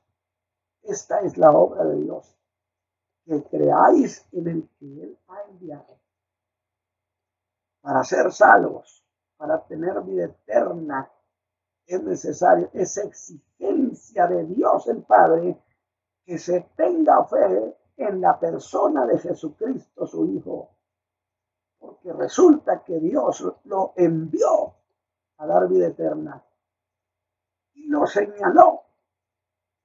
Esta 0.83 1.19
es 1.21 1.37
la 1.37 1.51
obra 1.51 1.83
de 1.85 2.01
Dios. 2.01 2.35
Que 3.25 3.43
creáis 3.43 4.25
en 4.31 4.47
el 4.47 4.69
que 4.79 5.03
Él 5.03 5.17
ha 5.27 5.41
enviado. 5.49 5.99
Para 7.81 8.03
ser 8.03 8.31
salvos, 8.31 9.03
para 9.37 9.63
tener 9.65 10.01
vida 10.01 10.25
eterna, 10.25 11.09
es 11.85 12.01
necesario 12.03 12.69
esa 12.73 13.03
exigencia 13.03 14.27
de 14.27 14.45
Dios 14.45 14.87
el 14.87 15.03
Padre 15.03 15.59
que 16.25 16.37
se 16.37 16.61
tenga 16.75 17.25
fe 17.25 17.75
en 18.07 18.21
la 18.21 18.39
persona 18.39 19.05
de 19.05 19.19
Jesucristo, 19.19 20.05
su 20.07 20.25
Hijo. 20.25 20.69
Porque 21.79 22.13
resulta 22.13 22.83
que 22.83 22.99
Dios 22.99 23.45
lo 23.65 23.93
envió 23.95 24.73
a 25.37 25.47
dar 25.47 25.67
vida 25.67 25.87
eterna. 25.87 26.43
Y 27.73 27.87
lo 27.87 28.05
señaló 28.05 28.83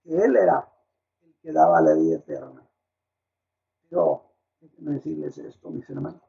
que 0.02 0.16
Él 0.16 0.36
era 0.36 0.68
el 1.22 1.34
que 1.40 1.52
daba 1.52 1.80
la 1.80 1.94
vida 1.94 2.16
eterna. 2.16 2.66
Pero, 3.88 4.22
déjenme 4.60 4.92
decirles 4.92 5.38
esto, 5.38 5.70
mis 5.70 5.88
hermanos. 5.88 6.20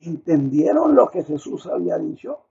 ¿Entendieron 0.00 0.94
lo 0.94 1.08
que 1.10 1.24
Jesús 1.24 1.66
había 1.66 1.98
dicho? 1.98 2.46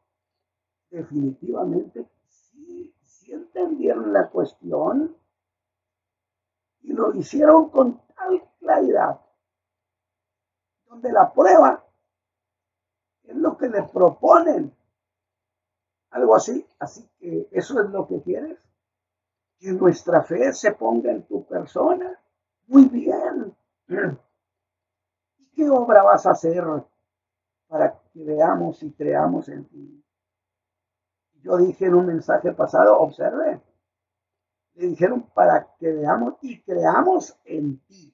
Definitivamente 0.90 2.10
sí, 2.28 2.94
sí 3.02 3.32
entendieron 3.32 4.12
la 4.12 4.30
cuestión 4.30 5.16
y 6.84 6.94
lo 6.94 7.14
hicieron 7.14 7.70
con 7.70 8.02
tal 8.16 8.44
claridad, 8.60 9.20
donde 10.86 11.12
la 11.12 11.32
prueba 11.32 11.84
es 13.24 13.36
lo 13.36 13.58
que 13.58 13.70
les 13.70 13.88
proponen 13.90 14.76
algo 16.12 16.36
así. 16.36 16.66
Así 16.80 17.10
que 17.20 17.48
eso 17.52 17.82
es 17.82 17.90
lo 17.90 18.08
que 18.08 18.22
quieres. 18.22 18.60
Que 19.60 19.72
nuestra 19.72 20.24
fe 20.24 20.54
se 20.54 20.74
ponga 20.74 21.12
en 21.12 21.24
tu 21.24 21.46
persona. 21.46 22.20
Muy 22.68 22.86
bien. 22.86 23.56
¿Y 25.38 25.52
qué 25.52 25.70
obra 25.70 26.04
vas 26.04 26.26
a 26.26 26.32
hacer 26.32 26.64
para 27.68 28.00
que 28.14 28.24
veamos 28.24 28.82
y 28.84 28.92
creamos 28.92 29.50
en 29.50 29.66
ti? 29.66 30.04
Yo 31.44 31.58
dije 31.58 31.86
en 31.86 31.96
un 31.96 32.06
mensaje 32.06 32.52
pasado, 32.54 33.00
observe, 33.00 33.60
le 34.76 34.88
dijeron 34.88 35.30
para 35.34 35.76
que 35.78 35.92
veamos 35.92 36.36
y 36.42 36.62
creamos 36.62 37.38
en 37.46 37.80
ti. 37.86 38.14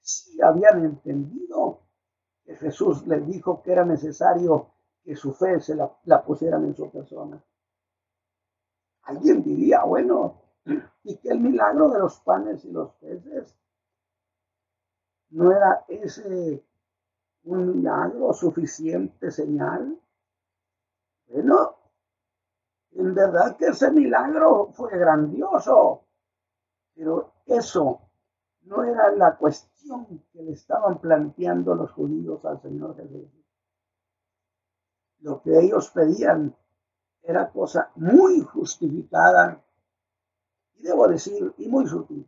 Si 0.00 0.40
habían 0.42 0.84
entendido 0.84 1.80
que 2.44 2.56
Jesús 2.56 3.06
les 3.06 3.26
dijo 3.26 3.62
que 3.62 3.72
era 3.72 3.84
necesario 3.84 4.72
que 5.02 5.16
su 5.16 5.32
fe 5.32 5.60
se 5.60 5.74
la, 5.74 6.24
pusieran 6.24 6.64
en 6.64 6.76
su 6.76 6.90
persona. 6.90 7.42
Alguien 9.02 9.42
diría, 9.42 9.84
bueno, 9.84 10.42
y 11.04 11.16
que 11.16 11.30
el 11.30 11.40
milagro 11.40 11.88
de 11.90 11.98
los 11.98 12.20
panes 12.20 12.64
y 12.64 12.70
los 12.70 12.92
peces 12.94 13.56
no 15.30 15.50
era 15.52 15.84
ese 15.88 16.64
un 17.44 17.76
milagro 17.76 18.32
suficiente 18.34 19.30
señal. 19.30 19.98
Bueno, 21.26 21.76
en 22.92 23.14
verdad 23.14 23.56
que 23.56 23.66
ese 23.66 23.90
milagro 23.90 24.70
fue 24.72 24.96
grandioso, 24.98 26.04
pero 26.94 27.32
eso 27.46 28.00
no 28.62 28.84
era 28.84 29.12
la 29.12 29.36
cuestión 29.36 30.24
que 30.32 30.42
le 30.42 30.52
estaban 30.52 30.98
planteando 30.98 31.74
los 31.74 31.92
judíos 31.92 32.44
al 32.44 32.60
Señor 32.60 32.96
Jesús. 32.96 33.28
Lo 35.20 35.42
que 35.42 35.58
ellos 35.58 35.90
pedían 35.90 36.54
era 37.22 37.50
cosa 37.50 37.90
muy 37.96 38.40
justificada 38.40 39.62
y 40.74 40.82
debo 40.82 41.06
decir, 41.08 41.52
y 41.58 41.68
muy 41.68 41.86
sutil. 41.86 42.26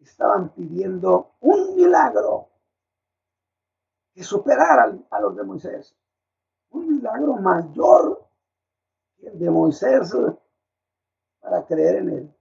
Estaban 0.00 0.50
pidiendo 0.50 1.32
un 1.40 1.76
milagro 1.76 2.48
que 4.12 4.22
superara 4.22 4.96
a 5.10 5.20
los 5.20 5.36
de 5.36 5.44
Moisés. 5.44 5.96
Un 6.70 6.96
milagro 6.96 7.34
mayor 7.36 8.23
de 9.32 9.50
Moisés 9.50 10.14
para 11.40 11.64
creer 11.64 11.96
en 11.96 12.08
él. 12.10 12.34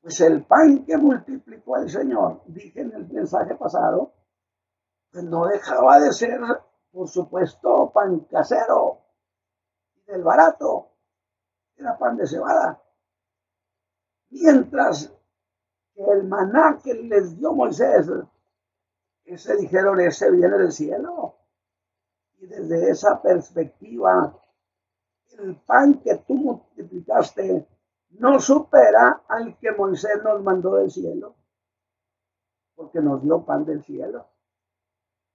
Pues 0.00 0.20
el 0.20 0.44
pan 0.44 0.84
que 0.84 0.96
multiplicó 0.96 1.78
el 1.78 1.88
Señor, 1.88 2.42
dije 2.46 2.82
en 2.82 2.92
el 2.92 3.08
mensaje 3.08 3.54
pasado, 3.54 4.12
pues 5.10 5.24
no 5.24 5.46
dejaba 5.46 5.98
de 6.00 6.12
ser, 6.12 6.40
por 6.90 7.08
supuesto, 7.08 7.90
pan 7.92 8.20
casero 8.20 8.98
del 10.06 10.22
barato. 10.22 10.90
Era 11.76 11.96
pan 11.96 12.16
de 12.16 12.26
cebada. 12.26 12.82
Mientras 14.30 15.12
que 15.94 16.02
el 16.02 16.24
maná 16.24 16.78
que 16.82 16.94
les 16.94 17.38
dio 17.38 17.52
Moisés, 17.52 18.06
ese 19.24 19.56
dijeron, 19.56 20.00
ese 20.00 20.30
viene 20.30 20.58
del 20.58 20.72
cielo. 20.72 21.36
Y 22.38 22.46
desde 22.46 22.90
esa 22.90 23.22
perspectiva, 23.22 24.38
el 25.38 25.56
pan 25.56 26.00
que 26.00 26.16
tú 26.26 26.34
multiplicaste 26.34 27.66
no 28.10 28.38
supera 28.38 29.24
al 29.28 29.58
que 29.58 29.72
Moisés 29.72 30.22
nos 30.22 30.42
mandó 30.42 30.76
del 30.76 30.90
cielo, 30.90 31.34
porque 32.74 33.00
nos 33.00 33.22
dio 33.22 33.44
pan 33.44 33.64
del 33.64 33.82
cielo. 33.82 34.26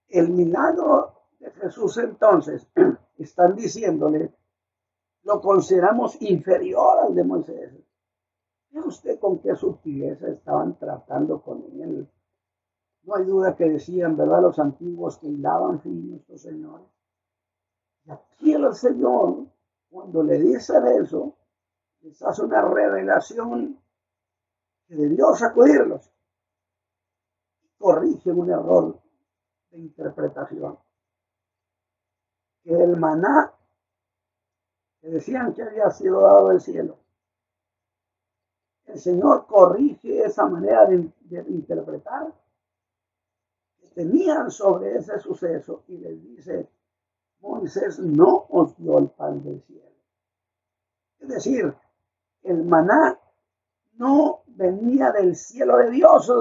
El 0.08 0.30
milagro 0.30 1.26
de 1.38 1.50
Jesús 1.52 1.98
entonces, 1.98 2.66
están 3.18 3.54
diciéndole, 3.54 4.34
lo 5.22 5.40
consideramos 5.40 6.20
inferior 6.22 6.98
al 7.06 7.14
de 7.14 7.24
Moisés. 7.24 7.72
¿Ve 8.70 8.80
usted 8.80 9.18
con 9.18 9.40
qué 9.40 9.54
sutileza 9.56 10.28
estaban 10.28 10.78
tratando 10.78 11.42
con 11.42 11.64
él? 11.80 12.08
No 13.02 13.14
hay 13.14 13.24
duda 13.24 13.56
que 13.56 13.68
decían, 13.68 14.16
¿verdad? 14.16 14.42
Los 14.42 14.58
antiguos 14.58 15.18
que 15.18 15.26
hilaban 15.26 15.80
fin 15.80 16.14
estos 16.14 16.42
señores. 16.42 16.86
Y 18.04 18.10
aquí 18.10 18.52
el 18.52 18.72
Señor, 18.74 19.46
cuando 19.90 20.22
le 20.22 20.38
dicen 20.38 20.86
eso, 20.86 21.36
les 22.02 22.22
hace 22.22 22.42
una 22.42 22.62
revelación 22.62 23.78
que 24.86 24.94
debió 24.94 25.34
sacudirlos. 25.34 26.10
Corrige 27.76 28.30
un 28.30 28.50
error 28.50 29.00
de 29.70 29.78
interpretación. 29.78 30.78
Que 32.62 32.72
el 32.72 32.96
maná 32.96 33.52
que 35.00 35.08
decían 35.08 35.54
que 35.54 35.62
había 35.62 35.90
sido 35.90 36.20
dado 36.20 36.50
del 36.50 36.60
cielo. 36.60 36.98
El 38.84 38.98
Señor 38.98 39.46
corrige 39.46 40.24
esa 40.24 40.46
manera 40.46 40.84
de, 40.86 41.10
de 41.20 41.40
interpretar 41.50 42.32
que 43.78 43.88
tenían 43.88 44.50
sobre 44.50 44.96
ese 44.96 45.18
suceso 45.18 45.84
y 45.88 45.96
les 45.96 46.22
dice, 46.22 46.68
Moisés 47.40 47.98
no 47.98 48.46
os 48.48 48.76
dio 48.76 48.98
el 48.98 49.08
pan 49.08 49.42
del 49.42 49.62
cielo. 49.62 49.90
Es 51.20 51.28
decir, 51.28 51.74
el 52.42 52.64
maná 52.64 53.18
no 53.92 54.42
venía 54.46 55.12
del 55.12 55.36
cielo 55.36 55.76
de 55.78 55.90
Dios, 55.90 56.32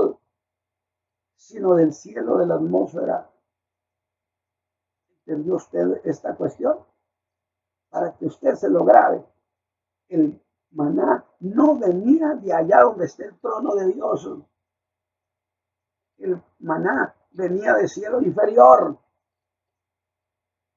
sino 1.36 1.76
del 1.76 1.94
cielo 1.94 2.38
de 2.38 2.46
la 2.46 2.56
atmósfera. 2.56 3.30
¿Entendió 5.26 5.56
usted 5.56 6.02
esta 6.06 6.36
cuestión? 6.36 6.80
Para 7.90 8.16
que 8.16 8.26
usted 8.26 8.56
se 8.56 8.70
lo 8.70 8.84
grabe. 8.86 9.24
El 10.08 10.42
maná 10.72 11.26
no 11.40 11.78
venía 11.78 12.36
de 12.36 12.54
allá 12.54 12.82
donde 12.82 13.06
está 13.06 13.26
el 13.26 13.38
trono 13.40 13.76
de 13.76 13.94
Dios. 13.94 14.30
El 16.18 16.42
maná 16.60 17.16
venía 17.32 17.74
del 17.74 17.90
cielo 17.90 18.22
inferior. 18.22 18.98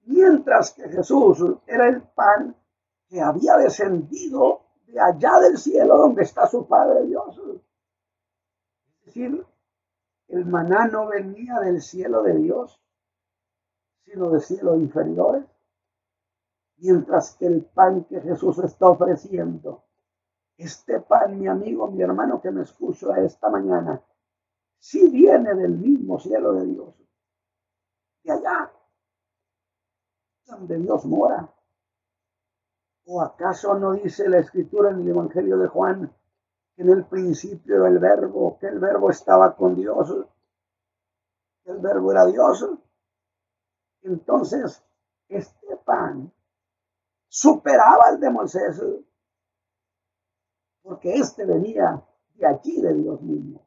Mientras 0.05 0.73
que 0.73 0.88
Jesús 0.88 1.38
era 1.67 1.88
el 1.88 2.03
pan 2.03 2.57
que 3.09 3.21
había 3.21 3.57
descendido 3.57 4.62
de 4.87 5.01
allá 5.01 5.38
del 5.41 5.59
cielo 5.59 5.97
donde 5.97 6.23
está 6.23 6.47
su 6.47 6.67
Padre 6.67 7.07
Dios. 7.07 7.38
Es 9.01 9.07
decir, 9.07 9.47
el 10.29 10.47
maná 10.47 10.87
no 10.87 11.09
venía 11.09 11.61
del 11.61 11.81
cielo 11.83 12.23
de 12.23 12.35
Dios, 12.37 12.81
sino 14.05 14.31
de 14.31 14.41
cielos 14.41 14.79
inferiores. 14.79 15.45
Mientras 16.79 17.37
que 17.37 17.47
el 17.47 17.65
pan 17.65 18.05
que 18.05 18.21
Jesús 18.21 18.59
está 18.59 18.88
ofreciendo, 18.88 19.85
este 20.57 21.01
pan, 21.01 21.38
mi 21.38 21.47
amigo, 21.47 21.91
mi 21.91 22.03
hermano 22.03 22.41
que 22.41 22.51
me 22.51 22.62
escucha 22.62 23.19
esta 23.21 23.49
mañana, 23.49 24.03
sí 24.79 25.09
viene 25.11 25.55
del 25.55 25.73
mismo 25.73 26.19
cielo 26.19 26.55
de 26.55 26.67
Dios. 26.67 26.95
De 28.25 28.33
allá, 28.33 28.73
donde 30.57 30.79
Dios 30.79 31.05
mora. 31.05 31.49
¿O 33.05 33.21
acaso 33.21 33.75
no 33.79 33.93
dice 33.93 34.29
la 34.29 34.38
escritura 34.38 34.91
en 34.91 35.01
el 35.01 35.09
Evangelio 35.09 35.59
de 35.59 35.67
Juan 35.69 36.12
que 36.75 36.83
en 36.83 36.91
el 36.91 37.05
principio 37.05 37.87
el 37.87 37.99
verbo, 37.99 38.59
que 38.59 38.69
el 38.69 38.79
verbo 38.79 39.11
estaba 39.11 39.57
con 39.57 39.75
Dios, 39.75 40.15
el 41.65 41.79
verbo 41.79 42.12
era 42.12 42.27
Dios? 42.27 42.67
Entonces, 44.03 44.83
este 45.29 45.77
pan 45.85 46.33
superaba 47.29 48.05
al 48.07 48.21
de 48.21 48.31
Moisés, 48.31 48.83
porque 50.83 51.15
este 51.15 51.45
venía 51.45 52.03
de 52.35 52.47
allí 52.47 52.81
de 52.81 52.95
Dios 52.95 53.21
mismo. 53.23 53.67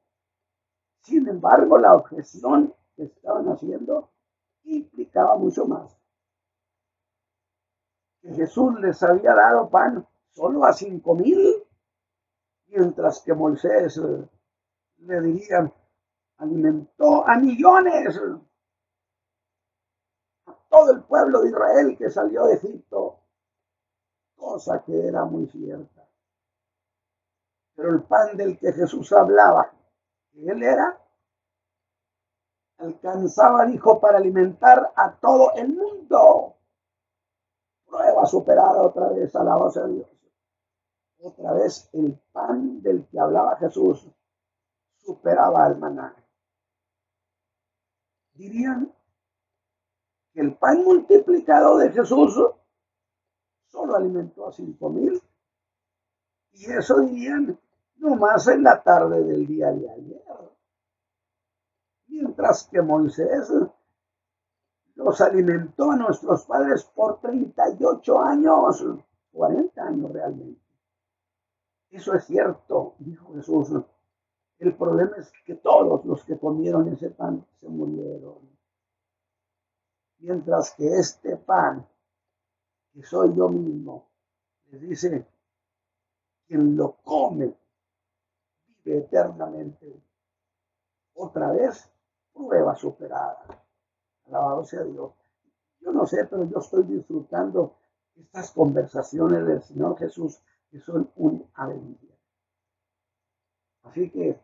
Sin 1.01 1.27
embargo, 1.27 1.77
la 1.77 1.93
objeción 1.93 2.73
que 2.95 3.03
estaban 3.03 3.47
haciendo 3.49 4.09
implicaba 4.63 5.37
mucho 5.37 5.65
más. 5.65 6.04
Jesús 8.33 8.79
les 8.79 9.01
había 9.03 9.35
dado 9.35 9.69
pan 9.69 10.07
solo 10.31 10.65
a 10.65 10.73
cinco 10.73 11.13
mil, 11.15 11.63
mientras 12.67 13.21
que 13.21 13.33
Moisés 13.33 13.97
eh, 13.97 14.27
le 14.97 15.21
dirían, 15.21 15.71
alimentó 16.37 17.27
a 17.27 17.37
millones, 17.37 18.19
a 20.47 20.57
todo 20.69 20.91
el 20.91 21.03
pueblo 21.03 21.41
de 21.41 21.49
Israel 21.49 21.95
que 21.97 22.09
salió 22.09 22.47
de 22.47 22.55
Egipto, 22.55 23.19
cosa 24.35 24.83
que 24.83 25.07
era 25.07 25.23
muy 25.25 25.47
cierta. 25.47 26.07
Pero 27.75 27.89
el 27.91 28.03
pan 28.03 28.35
del 28.35 28.57
que 28.57 28.73
Jesús 28.73 29.11
hablaba, 29.13 29.71
que 30.31 30.49
él 30.49 30.63
era, 30.63 30.99
alcanzaba, 32.77 33.65
dijo, 33.65 33.99
para 33.99 34.17
alimentar 34.17 34.91
a 34.95 35.15
todo 35.15 35.53
el 35.55 35.73
mundo 35.73 36.54
prueba 37.87 38.25
superada 38.25 38.81
otra 38.81 39.09
vez, 39.09 39.35
alabados 39.35 39.77
a 39.77 39.87
Dios. 39.87 40.07
Otra 41.19 41.53
vez 41.53 41.89
el 41.93 42.19
pan 42.31 42.81
del 42.81 43.05
que 43.07 43.19
hablaba 43.19 43.57
Jesús 43.57 44.07
superaba 44.97 45.65
al 45.65 45.77
maná. 45.77 46.15
Dirían 48.33 48.93
que 50.33 50.41
el 50.41 50.55
pan 50.55 50.83
multiplicado 50.83 51.77
de 51.77 51.91
Jesús 51.91 52.39
solo 53.67 53.95
alimentó 53.95 54.47
a 54.47 54.51
cinco 54.51 54.89
mil. 54.89 55.21
Y 56.51 56.71
eso 56.71 56.99
dirían 57.01 57.59
nomás 57.95 58.47
en 58.47 58.63
la 58.63 58.81
tarde 58.81 59.23
del 59.23 59.47
día 59.47 59.71
de 59.71 59.89
ayer. 59.89 60.23
Mientras 62.07 62.67
que 62.67 62.81
Moisés 62.81 63.51
los 65.05 65.21
alimentó 65.21 65.91
a 65.91 65.97
nuestros 65.97 66.47
padres 66.47 66.83
por 66.83 67.21
38 67.21 68.19
años, 68.21 68.83
40 69.31 69.83
años 69.83 70.11
realmente. 70.11 70.59
Eso 71.91 72.15
es 72.15 72.25
cierto, 72.25 72.95
dijo 72.97 73.31
Jesús. 73.35 73.69
El 74.57 74.75
problema 74.75 75.17
es 75.17 75.31
que 75.45 75.53
todos 75.57 76.03
los 76.05 76.23
que 76.23 76.39
comieron 76.39 76.87
ese 76.87 77.11
pan 77.11 77.45
se 77.59 77.69
murieron. 77.69 78.49
Mientras 80.17 80.73
que 80.73 80.97
este 80.97 81.37
pan, 81.37 81.87
que 82.91 83.03
soy 83.03 83.35
yo 83.35 83.47
mismo, 83.47 84.07
les 84.71 84.81
dice, 84.81 85.27
quien 86.47 86.75
lo 86.75 86.93
come, 87.03 87.53
vive 88.83 88.97
eternamente. 88.97 90.01
Otra 91.13 91.51
vez, 91.51 91.91
prueba 92.33 92.75
superada. 92.75 93.64
Alabado 94.27 94.65
sea 94.65 94.83
Dios. 94.83 95.11
Yo 95.81 95.91
no 95.91 96.05
sé, 96.05 96.25
pero 96.25 96.45
yo 96.45 96.59
estoy 96.59 96.83
disfrutando 96.83 97.75
estas 98.15 98.51
conversaciones 98.51 99.45
del 99.45 99.61
Señor 99.61 99.97
Jesús 99.97 100.39
que 100.71 100.79
son 100.79 101.09
un 101.15 101.47
alegría. 101.53 102.15
Así 103.83 104.09
que 104.09 104.39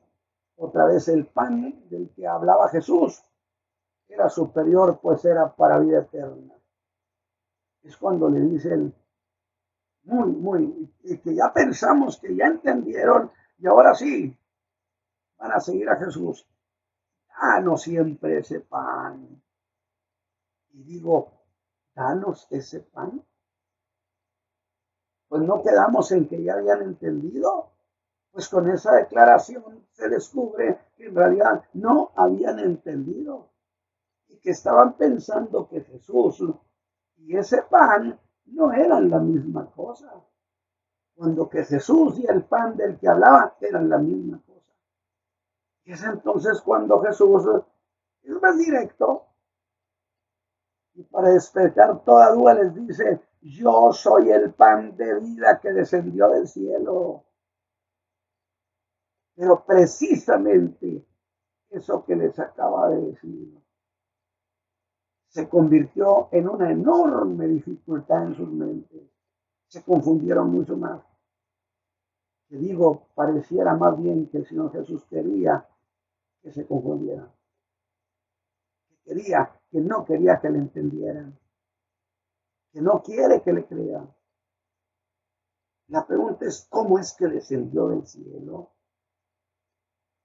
otra 0.57 0.85
vez 0.85 1.07
el 1.07 1.25
pan 1.25 1.89
del 1.89 2.09
que 2.11 2.27
hablaba 2.27 2.69
Jesús 2.69 3.23
era 4.07 4.29
superior, 4.29 4.99
pues 5.01 5.25
era 5.25 5.55
para 5.55 5.79
vida 5.79 5.99
eterna. 5.99 6.53
Es 7.81 7.97
cuando 7.97 8.29
le 8.29 8.41
dicen, 8.41 8.93
muy, 10.03 10.31
muy, 10.31 10.93
y 11.03 11.17
que 11.17 11.35
ya 11.35 11.51
pensamos 11.53 12.17
que 12.17 12.35
ya 12.35 12.45
entendieron 12.45 13.31
y 13.57 13.67
ahora 13.67 13.93
sí 13.95 14.37
van 15.37 15.51
a 15.51 15.59
seguir 15.59 15.89
a 15.89 15.95
Jesús. 15.97 16.47
Ah, 17.35 17.59
no 17.59 17.77
siempre 17.77 18.39
ese 18.39 18.59
pan. 18.59 19.41
Y 20.73 20.83
digo, 20.83 21.31
danos 21.93 22.47
ese 22.49 22.81
pan. 22.81 23.23
Pues 25.27 25.41
no 25.43 25.61
quedamos 25.61 26.11
en 26.11 26.27
que 26.27 26.43
ya 26.43 26.53
habían 26.53 26.81
entendido. 26.81 27.71
Pues 28.31 28.47
con 28.47 28.69
esa 28.69 28.93
declaración 28.95 29.85
se 29.91 30.07
descubre 30.07 30.79
que 30.95 31.07
en 31.07 31.15
realidad 31.15 31.65
no 31.73 32.11
habían 32.15 32.59
entendido 32.59 33.49
y 34.27 34.37
que 34.39 34.51
estaban 34.51 34.93
pensando 34.95 35.67
que 35.67 35.81
Jesús 35.81 36.41
y 37.17 37.35
ese 37.35 37.61
pan 37.63 38.17
no 38.45 38.71
eran 38.71 39.09
la 39.09 39.19
misma 39.19 39.69
cosa. 39.71 40.13
Cuando 41.13 41.49
que 41.49 41.65
Jesús 41.65 42.19
y 42.19 42.25
el 42.25 42.45
pan 42.45 42.77
del 42.77 42.97
que 42.97 43.07
hablaba 43.07 43.55
eran 43.59 43.89
la 43.89 43.97
misma 43.97 44.41
cosa. 44.45 44.73
Y 45.83 45.91
es 45.91 46.03
entonces 46.03 46.61
cuando 46.61 47.01
Jesús 47.01 47.43
es 48.23 48.41
más 48.41 48.57
directo 48.57 49.30
y 50.93 51.03
para 51.03 51.29
despertar 51.29 52.03
toda 52.03 52.33
duda 52.33 52.53
les 52.55 52.73
dice, 52.73 53.21
yo 53.41 53.91
soy 53.93 54.29
el 54.29 54.53
pan 54.53 54.95
de 54.97 55.19
vida 55.19 55.59
que 55.59 55.71
descendió 55.71 56.29
del 56.29 56.47
cielo. 56.47 57.23
Pero 59.35 59.63
precisamente 59.65 61.05
eso 61.69 62.03
que 62.05 62.15
les 62.15 62.37
acaba 62.37 62.89
de 62.89 63.01
decir 63.01 63.61
se 65.31 65.47
convirtió 65.47 66.27
en 66.31 66.49
una 66.49 66.69
enorme 66.69 67.47
dificultad 67.47 68.27
en 68.27 68.35
sus 68.35 68.49
mentes. 68.49 69.01
Se 69.67 69.81
confundieron 69.81 70.51
mucho 70.51 70.75
más. 70.75 71.01
Que 72.49 72.57
digo, 72.57 73.07
pareciera 73.15 73.73
más 73.75 73.97
bien 73.97 74.27
que 74.27 74.39
el 74.39 74.45
Señor 74.45 74.73
Jesús 74.73 75.05
quería 75.05 75.65
que 76.41 76.51
se 76.51 76.67
confundieran. 76.67 77.31
Que 79.03 79.13
quería, 79.13 79.51
que 79.69 79.79
no 79.79 80.05
quería 80.05 80.39
que 80.39 80.49
le 80.49 80.59
entendieran. 80.59 81.37
Que 82.71 82.81
no 82.81 83.01
quiere 83.01 83.41
que 83.41 83.53
le 83.53 83.65
crean. 83.65 84.13
La 85.87 86.05
pregunta 86.07 86.45
es, 86.45 86.67
¿cómo 86.69 86.99
es 86.99 87.13
que 87.13 87.27
descendió 87.27 87.89
del 87.89 88.05
cielo? 88.07 88.71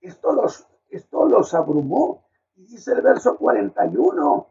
Esto 0.00 0.32
los, 0.32 0.66
esto 0.90 1.26
los 1.26 1.52
abrumó. 1.54 2.28
Y 2.54 2.66
dice 2.66 2.92
el 2.92 3.02
verso 3.02 3.36
41, 3.36 4.46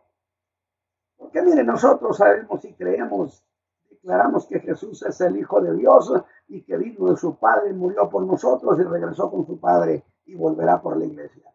porque 1.18 1.42
mire, 1.42 1.64
nosotros 1.64 2.18
sabemos 2.18 2.64
y 2.66 2.74
creemos, 2.74 3.44
declaramos 3.90 4.46
que 4.46 4.60
Jesús 4.60 5.02
es 5.04 5.20
el 5.22 5.38
Hijo 5.38 5.62
de 5.62 5.74
Dios 5.76 6.12
y 6.48 6.62
que 6.64 6.78
vino 6.78 7.10
de 7.10 7.18
su 7.18 7.38
Padre, 7.38 7.74
murió 7.74 8.10
por 8.10 8.24
nosotros 8.24 8.78
y 8.80 8.84
regresó 8.84 9.32
con 9.32 9.48
su 9.48 9.60
Padre 9.60 10.04
y 10.26 10.36
volverá 10.36 10.82
por 10.82 10.98
la 10.98 11.06
iglesia. 11.06 11.55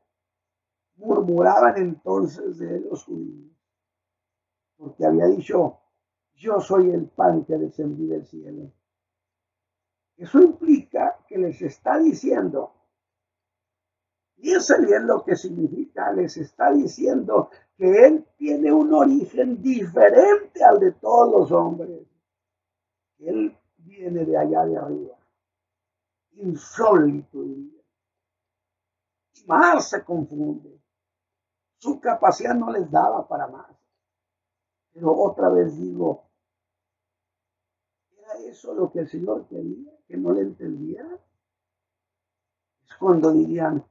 Murmuraban 1.01 1.79
entonces 1.79 2.59
de 2.59 2.81
los 2.81 3.05
judíos, 3.05 3.51
porque 4.77 5.07
había 5.07 5.27
dicho, 5.29 5.79
yo 6.35 6.61
soy 6.61 6.91
el 6.91 7.07
pan 7.07 7.47
que 7.47 7.57
descendí 7.57 8.07
del 8.07 8.27
cielo. 8.27 8.71
Eso 10.19 10.43
implica 10.43 11.19
que 11.27 11.39
les 11.39 11.63
está 11.63 11.99
diciendo, 11.99 12.75
y 14.37 14.53
eso 14.53 14.75
bien 14.83 15.07
lo 15.07 15.25
que 15.25 15.37
significa, 15.37 16.13
les 16.13 16.37
está 16.37 16.71
diciendo 16.71 17.51
que 17.79 18.07
Él 18.07 18.27
tiene 18.37 18.71
un 18.71 18.93
origen 18.93 19.63
diferente 19.63 20.63
al 20.63 20.81
de 20.81 20.93
todos 20.93 21.33
los 21.33 21.53
hombres. 21.53 22.07
Él 23.19 23.57
viene 23.79 24.27
de 24.27 24.37
allá 24.37 24.67
de 24.67 24.77
arriba. 24.77 25.17
Insólito 26.33 27.43
Y 27.43 27.83
más 29.47 29.89
se 29.89 30.05
confunde. 30.05 30.80
Su 31.81 31.99
capacidad 31.99 32.55
no 32.55 32.71
les 32.71 32.91
daba 32.91 33.27
para 33.27 33.49
más. 33.49 33.75
Pero 34.93 35.13
otra 35.13 35.49
vez 35.49 35.77
digo, 35.77 36.25
¿era 38.19 38.35
eso 38.45 38.75
lo 38.75 38.93
que 38.93 39.01
el 39.01 39.09
Señor 39.09 39.47
quería? 39.49 39.91
¿Que 40.07 40.17
no 40.17 40.33
le 40.33 40.43
entendía? 40.43 41.05
Es 42.85 42.95
cuando 42.97 43.33
dirían, 43.33 43.85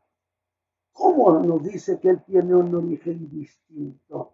¿Cómo 0.93 1.31
nos 1.39 1.63
dice 1.63 1.99
que 1.99 2.09
Él 2.09 2.23
tiene 2.25 2.53
un 2.53 2.75
origen 2.75 3.29
distinto? 3.29 4.33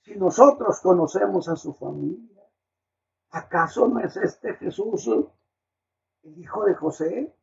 Si 0.00 0.16
nosotros 0.16 0.80
conocemos 0.80 1.48
a 1.48 1.54
su 1.54 1.72
familia, 1.72 2.42
¿acaso 3.30 3.86
no 3.86 4.00
es 4.00 4.16
este 4.16 4.54
Jesús 4.54 5.08
el 6.22 6.38
hijo 6.38 6.64
de 6.64 6.74
José? 6.74 7.34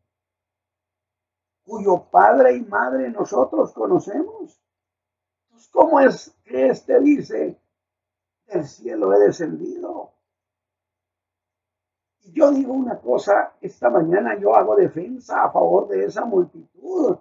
cuyo 1.63 2.09
padre 2.11 2.57
y 2.57 2.61
madre 2.63 3.09
nosotros 3.09 3.71
conocemos. 3.71 4.59
¿Cómo 5.69 5.99
es 5.99 6.35
que 6.43 6.67
éste 6.67 6.99
dice, 6.99 7.59
del 8.47 8.65
cielo 8.65 9.13
he 9.13 9.19
descendido? 9.19 10.13
Y 12.23 12.33
yo 12.33 12.51
digo 12.51 12.73
una 12.73 12.99
cosa, 12.99 13.53
esta 13.61 13.89
mañana 13.89 14.37
yo 14.39 14.55
hago 14.55 14.75
defensa 14.75 15.43
a 15.43 15.51
favor 15.51 15.87
de 15.87 16.05
esa 16.05 16.25
multitud 16.25 17.17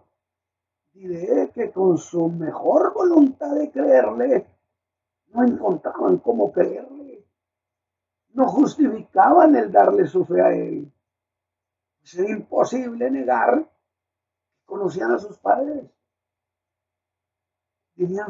diré 0.92 1.50
que 1.50 1.70
con 1.70 1.96
su 1.98 2.29
mejor 2.29 2.92
voluntad 2.92 3.55
de 3.55 3.70
creerle, 3.70 4.46
no 5.29 5.44
encontraban 5.44 6.18
cómo 6.18 6.53
creerle. 6.53 7.24
No 8.33 8.48
justificaban 8.48 9.57
el 9.57 9.72
darle 9.72 10.07
su 10.07 10.24
fe 10.24 10.40
a 10.40 10.53
él. 10.53 10.92
Sería 12.03 12.37
pues 12.48 12.72
imposible 12.72 13.11
negar 13.11 13.64
que 13.64 14.64
conocían 14.64 15.12
a 15.12 15.18
sus 15.18 15.38
padres. 15.38 15.85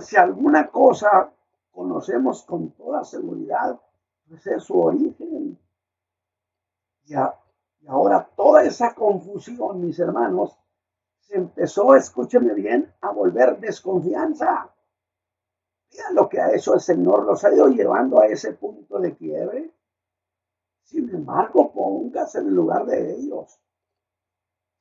Si 0.01 0.17
alguna 0.17 0.69
cosa 0.69 1.33
conocemos 1.71 2.43
con 2.43 2.73
toda 2.73 3.05
seguridad, 3.05 3.81
pues 4.29 4.45
es 4.49 4.65
su 4.65 4.81
origen. 4.81 5.57
y 7.05 7.87
ahora 7.87 8.29
toda 8.37 8.65
esa 8.65 8.93
confusión, 8.95 9.81
mis 9.81 9.99
hermanos, 10.01 10.59
se 11.21 11.37
empezó, 11.37 11.95
escúcheme 11.95 12.53
bien, 12.55 12.93
a 13.01 13.13
volver 13.13 13.61
desconfianza. 13.61 14.75
Mira 15.93 16.11
lo 16.15 16.29
que 16.29 16.41
ha 16.41 16.53
hecho 16.53 16.75
el 16.75 16.81
Señor, 16.81 17.25
los 17.25 17.45
ha 17.45 17.55
ido 17.55 17.69
llevando 17.69 18.21
a 18.21 18.27
ese 18.27 18.55
punto 18.55 18.99
de 18.99 19.15
quiebre. 19.15 19.71
Sin 20.83 21.09
embargo, 21.11 21.73
póngase 21.73 22.41
en 22.41 22.49
el 22.49 22.55
lugar 22.55 22.87
de 22.87 23.15
ellos. 23.15 23.61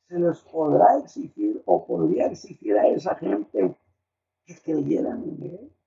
Se 0.07 0.17
les 0.17 0.39
podrá 0.39 0.97
exigir 0.97 1.61
o 1.65 1.85
podría 1.85 2.25
exigir 2.25 2.75
a 2.75 2.87
esa 2.87 3.13
gente 3.13 3.75
que 4.49 4.59
creyeran 4.63 5.23
en 5.23 5.43
Él, 5.43 5.77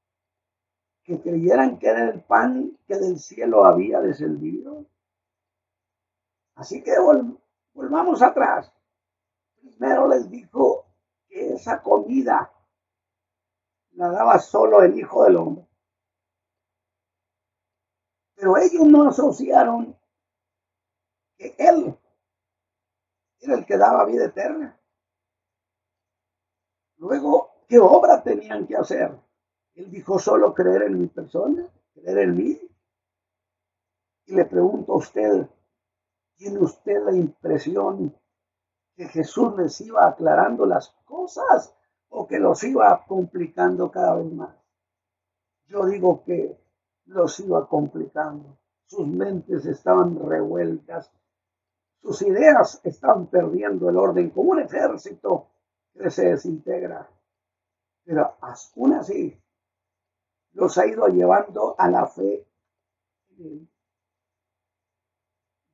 que 1.03 1.21
creyeran 1.21 1.81
que 1.81 1.89
era 1.89 2.11
el 2.11 2.23
pan 2.23 2.79
que 2.87 2.95
del 2.95 3.19
cielo 3.19 3.65
había 3.65 4.01
descendido. 4.01 4.87
Así 6.55 6.81
que 6.81 6.93
volvamos 7.75 8.23
atrás 8.23 8.73
primero 9.61 10.07
les 10.07 10.31
dijo 10.31 10.87
que 11.29 11.55
esa 11.55 11.83
comida 11.83 12.53
la 13.95 14.11
daba 14.11 14.39
solo 14.39 14.81
el 14.83 14.97
Hijo 14.97 15.25
del 15.25 15.37
Hombre. 15.37 15.67
Pero 18.37 18.57
ellos 18.59 18.87
no 18.87 19.09
asociaron 19.09 19.99
que 21.37 21.57
Él 21.59 21.99
era 23.41 23.55
el 23.55 23.67
que 23.67 23.77
daba 23.77 24.05
vida 24.05 24.27
eterna. 24.27 24.79
Luego, 26.97 27.52
¿qué 27.73 27.79
obra 27.79 28.23
tenían 28.23 28.67
que 28.67 28.77
hacer? 28.77 29.19
Él 29.77 29.91
dijo 29.91 30.19
solo 30.19 30.53
creer 30.53 30.83
en 30.83 31.01
mi 31.01 31.07
persona, 31.07 31.67
creer 31.95 32.19
en 32.19 32.37
mí. 32.37 32.61
Y 34.27 34.35
le 34.35 34.45
pregunto 34.45 34.93
a 34.93 34.97
usted, 34.97 35.49
¿tiene 36.37 36.59
usted 36.59 37.03
la 37.03 37.17
impresión 37.17 38.15
que 38.95 39.09
Jesús 39.09 39.57
les 39.57 39.81
iba 39.81 40.07
aclarando 40.07 40.67
las 40.67 40.91
cosas 41.07 41.75
o 42.11 42.27
que 42.27 42.39
los 42.39 42.63
iba 42.63 43.07
complicando 43.07 43.91
cada 43.91 44.17
vez 44.17 44.31
más. 44.31 44.55
Yo 45.65 45.87
digo 45.87 46.23
que 46.25 46.61
los 47.07 47.41
iba 47.41 47.67
complicando. 47.67 48.59
Sus 48.85 49.07
mentes 49.07 49.65
estaban 49.65 50.19
revueltas. 50.29 51.11
Sus 52.03 52.21
ideas 52.21 52.83
estaban 52.85 53.29
perdiendo 53.29 53.89
el 53.89 53.97
orden 53.97 54.29
como 54.29 54.51
un 54.51 54.61
ejército 54.61 55.47
que 55.95 56.11
se 56.11 56.27
desintegra. 56.27 57.09
Pero 58.05 58.37
aún 58.41 58.93
así 58.95 59.39
los 60.53 60.77
ha 60.79 60.87
ido 60.87 61.07
llevando 61.09 61.75
a 61.79 61.89
la 61.89 62.07
fe. 62.07 62.47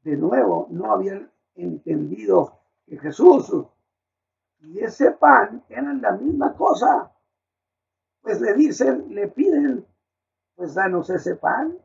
De 0.03 0.17
nuevo, 0.17 0.69
no 0.71 0.93
habían 0.93 1.31
entendido 1.55 2.61
que 2.87 2.99
Jesús 2.99 3.53
y 4.61 4.81
ese 4.81 5.13
pan 5.13 5.65
eran 5.69 6.01
la 6.01 6.13
misma 6.13 6.55
cosa. 6.55 7.13
Pues 8.23 8.41
le 8.41 8.55
dicen, 8.55 9.15
le 9.15 9.29
piden, 9.29 9.87
pues 10.55 10.75
danos 10.75 11.11
ese 11.11 11.37
pan. 11.37 11.79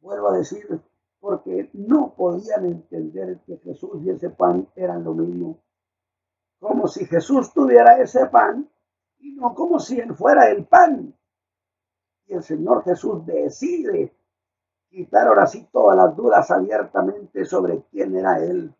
Vuelvo 0.00 0.28
a 0.28 0.38
decir, 0.38 0.80
porque 1.20 1.70
no 1.72 2.14
podían 2.14 2.66
entender 2.66 3.40
que 3.46 3.58
Jesús 3.58 4.02
y 4.02 4.10
ese 4.10 4.30
pan 4.30 4.68
eran 4.76 5.02
lo 5.04 5.14
mismo. 5.14 5.58
Como 6.58 6.88
si 6.88 7.06
Jesús 7.06 7.52
tuviera 7.52 7.98
ese 7.98 8.26
pan 8.26 8.68
y 9.18 9.32
no 9.32 9.54
como 9.54 9.78
si 9.78 9.98
él 10.00 10.14
fuera 10.14 10.48
el 10.50 10.64
pan. 10.66 11.14
Y 12.26 12.34
el 12.34 12.42
Señor 12.42 12.84
Jesús 12.84 13.24
decide 13.26 14.14
quitar 14.88 15.28
ahora 15.28 15.46
sí 15.46 15.68
todas 15.70 15.96
las 15.96 16.16
dudas 16.16 16.50
abiertamente 16.50 17.44
sobre 17.44 17.82
quién 17.90 18.16
era 18.16 18.38
Él 18.38 18.74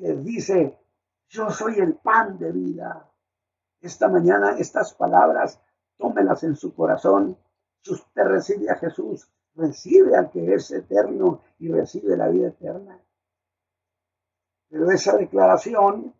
les 0.00 0.24
dice, 0.24 0.78
yo 1.28 1.50
soy 1.50 1.78
el 1.78 1.94
pan 1.94 2.38
de 2.38 2.52
vida. 2.52 3.10
Esta 3.80 4.08
mañana 4.08 4.56
estas 4.58 4.94
palabras, 4.94 5.60
tómelas 5.96 6.42
en 6.44 6.56
su 6.56 6.74
corazón. 6.74 7.38
Si 7.80 7.92
usted 7.92 8.22
recibe 8.24 8.70
a 8.70 8.76
Jesús, 8.76 9.28
recibe 9.54 10.16
al 10.16 10.30
que 10.30 10.54
es 10.54 10.70
eterno 10.70 11.42
y 11.58 11.70
recibe 11.70 12.16
la 12.16 12.28
vida 12.28 12.48
eterna. 12.48 13.00
Pero 14.68 14.90
esa 14.90 15.16
declaración, 15.16 16.14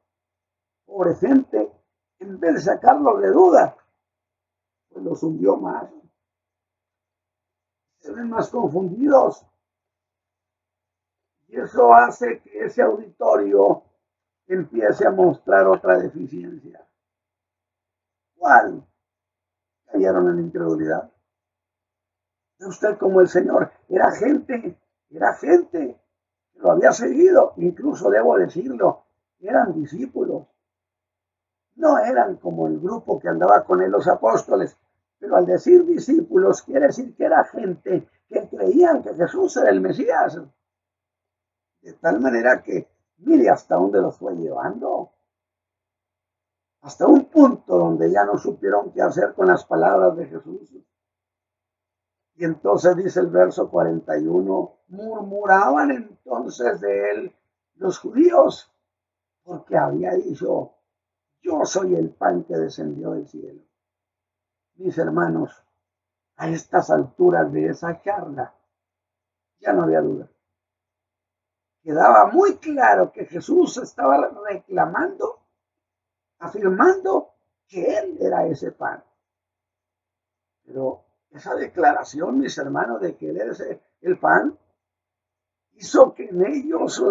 pobre 0.84 1.14
gente, 1.16 1.72
en 2.18 2.40
vez 2.40 2.54
de 2.54 2.60
sacarlos 2.60 3.20
de 3.20 3.28
duda, 3.28 3.76
pues 4.88 5.04
los 5.04 5.22
hundió 5.22 5.56
más. 5.56 5.90
Se 8.00 8.12
ven 8.12 8.28
más 8.28 8.50
confundidos 8.50 9.46
y 11.48 11.60
eso 11.60 11.94
hace 11.94 12.40
que 12.40 12.64
ese 12.64 12.82
auditorio 12.82 13.82
empiece 14.46 15.06
a 15.06 15.10
mostrar 15.10 15.66
otra 15.66 15.98
deficiencia. 15.98 16.86
¿Cuál? 18.36 18.84
Cayeron 19.86 20.30
en 20.30 20.46
incredulidad. 20.46 21.10
Usted 22.58 22.98
como 22.98 23.20
el 23.20 23.28
Señor, 23.28 23.70
era 23.88 24.10
gente, 24.12 24.78
era 25.10 25.34
gente 25.34 26.00
que 26.52 26.58
lo 26.58 26.72
había 26.72 26.92
seguido, 26.92 27.54
incluso 27.56 28.10
debo 28.10 28.36
decirlo, 28.36 29.04
eran 29.40 29.74
discípulos. 29.74 30.46
No 31.76 31.98
eran 31.98 32.36
como 32.36 32.66
el 32.66 32.78
grupo 32.78 33.18
que 33.18 33.28
andaba 33.28 33.64
con 33.64 33.82
él 33.82 33.90
los 33.90 34.06
apóstoles, 34.06 34.76
pero 35.18 35.36
al 35.36 35.46
decir 35.46 35.84
discípulos 35.84 36.62
quiere 36.62 36.86
decir 36.86 37.14
que 37.16 37.24
era 37.24 37.44
gente 37.44 38.08
que 38.28 38.48
creían 38.48 39.02
que 39.02 39.14
Jesús 39.14 39.56
era 39.56 39.70
el 39.70 39.80
Mesías. 39.80 40.38
De 41.80 41.92
tal 41.94 42.20
manera 42.20 42.62
que 42.62 42.88
mire 43.18 43.48
hasta 43.50 43.76
dónde 43.76 44.00
los 44.00 44.16
fue 44.16 44.34
llevando. 44.34 45.10
Hasta 46.82 47.06
un 47.06 47.24
punto 47.26 47.78
donde 47.78 48.10
ya 48.10 48.24
no 48.24 48.38
supieron 48.38 48.92
qué 48.92 49.02
hacer 49.02 49.32
con 49.34 49.46
las 49.46 49.64
palabras 49.64 50.16
de 50.16 50.26
Jesús. 50.26 50.70
Y 52.36 52.44
entonces 52.44 52.96
dice 52.96 53.20
el 53.20 53.28
verso 53.28 53.70
41, 53.70 54.78
murmuraban 54.88 55.92
entonces 55.92 56.80
de 56.80 57.10
él 57.10 57.36
los 57.76 57.98
judíos, 57.98 58.70
porque 59.42 59.76
había 59.76 60.12
dicho, 60.14 60.72
yo 61.44 61.64
soy 61.64 61.94
el 61.94 62.10
pan 62.10 62.42
que 62.42 62.56
descendió 62.56 63.12
del 63.12 63.28
cielo. 63.28 63.62
Mis 64.74 64.98
hermanos, 64.98 65.64
a 66.36 66.48
estas 66.48 66.90
alturas 66.90 67.52
de 67.52 67.66
esa 67.68 68.02
charla, 68.02 68.52
ya 69.60 69.72
no 69.72 69.84
había 69.84 70.00
duda 70.00 70.28
quedaba 71.84 72.26
muy 72.32 72.56
claro 72.56 73.12
que 73.12 73.26
Jesús 73.26 73.76
estaba 73.76 74.30
reclamando, 74.48 75.42
afirmando 76.38 77.34
que 77.68 77.98
Él 77.98 78.16
era 78.20 78.46
ese 78.46 78.72
pan. 78.72 79.04
Pero 80.64 81.04
esa 81.30 81.54
declaración, 81.54 82.38
mis 82.38 82.56
hermanos, 82.56 83.02
de 83.02 83.16
que 83.16 83.28
Él 83.28 83.36
era 83.36 83.52
el 84.00 84.18
pan, 84.18 84.58
hizo 85.74 86.14
que 86.14 86.24
en 86.24 86.46
ellos 86.46 87.02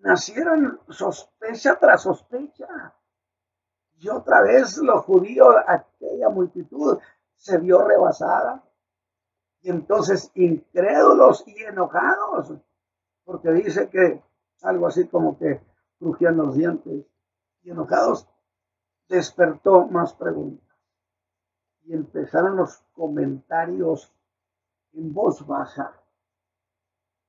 nacieran 0.00 0.80
sospecha 0.88 1.78
tras 1.78 2.02
sospecha. 2.02 2.92
Y 4.02 4.08
otra 4.08 4.42
vez 4.42 4.78
los 4.78 5.04
judíos, 5.04 5.54
aquella 5.64 6.28
multitud, 6.28 6.98
se 7.36 7.56
vio 7.58 7.86
rebasada. 7.86 8.60
Y 9.60 9.70
entonces, 9.70 10.28
incrédulos 10.34 11.44
y 11.46 11.62
enojados, 11.62 12.52
porque 13.24 13.52
dice 13.52 13.88
que 13.90 14.20
algo 14.62 14.88
así 14.88 15.06
como 15.06 15.38
que 15.38 15.60
crujían 16.00 16.36
los 16.36 16.56
dientes 16.56 17.06
y 17.62 17.70
enojados, 17.70 18.26
despertó 19.08 19.86
más 19.86 20.14
preguntas. 20.14 20.76
Y 21.84 21.94
empezaron 21.94 22.56
los 22.56 22.82
comentarios 22.94 24.12
en 24.94 25.14
voz 25.14 25.46
baja 25.46 25.92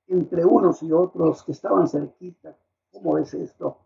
entre 0.08 0.44
unos 0.44 0.82
y 0.82 0.90
otros 0.90 1.44
que 1.44 1.52
estaban 1.52 1.86
cerquita. 1.86 2.56
¿Cómo 2.90 3.16
es 3.18 3.32
esto? 3.32 3.78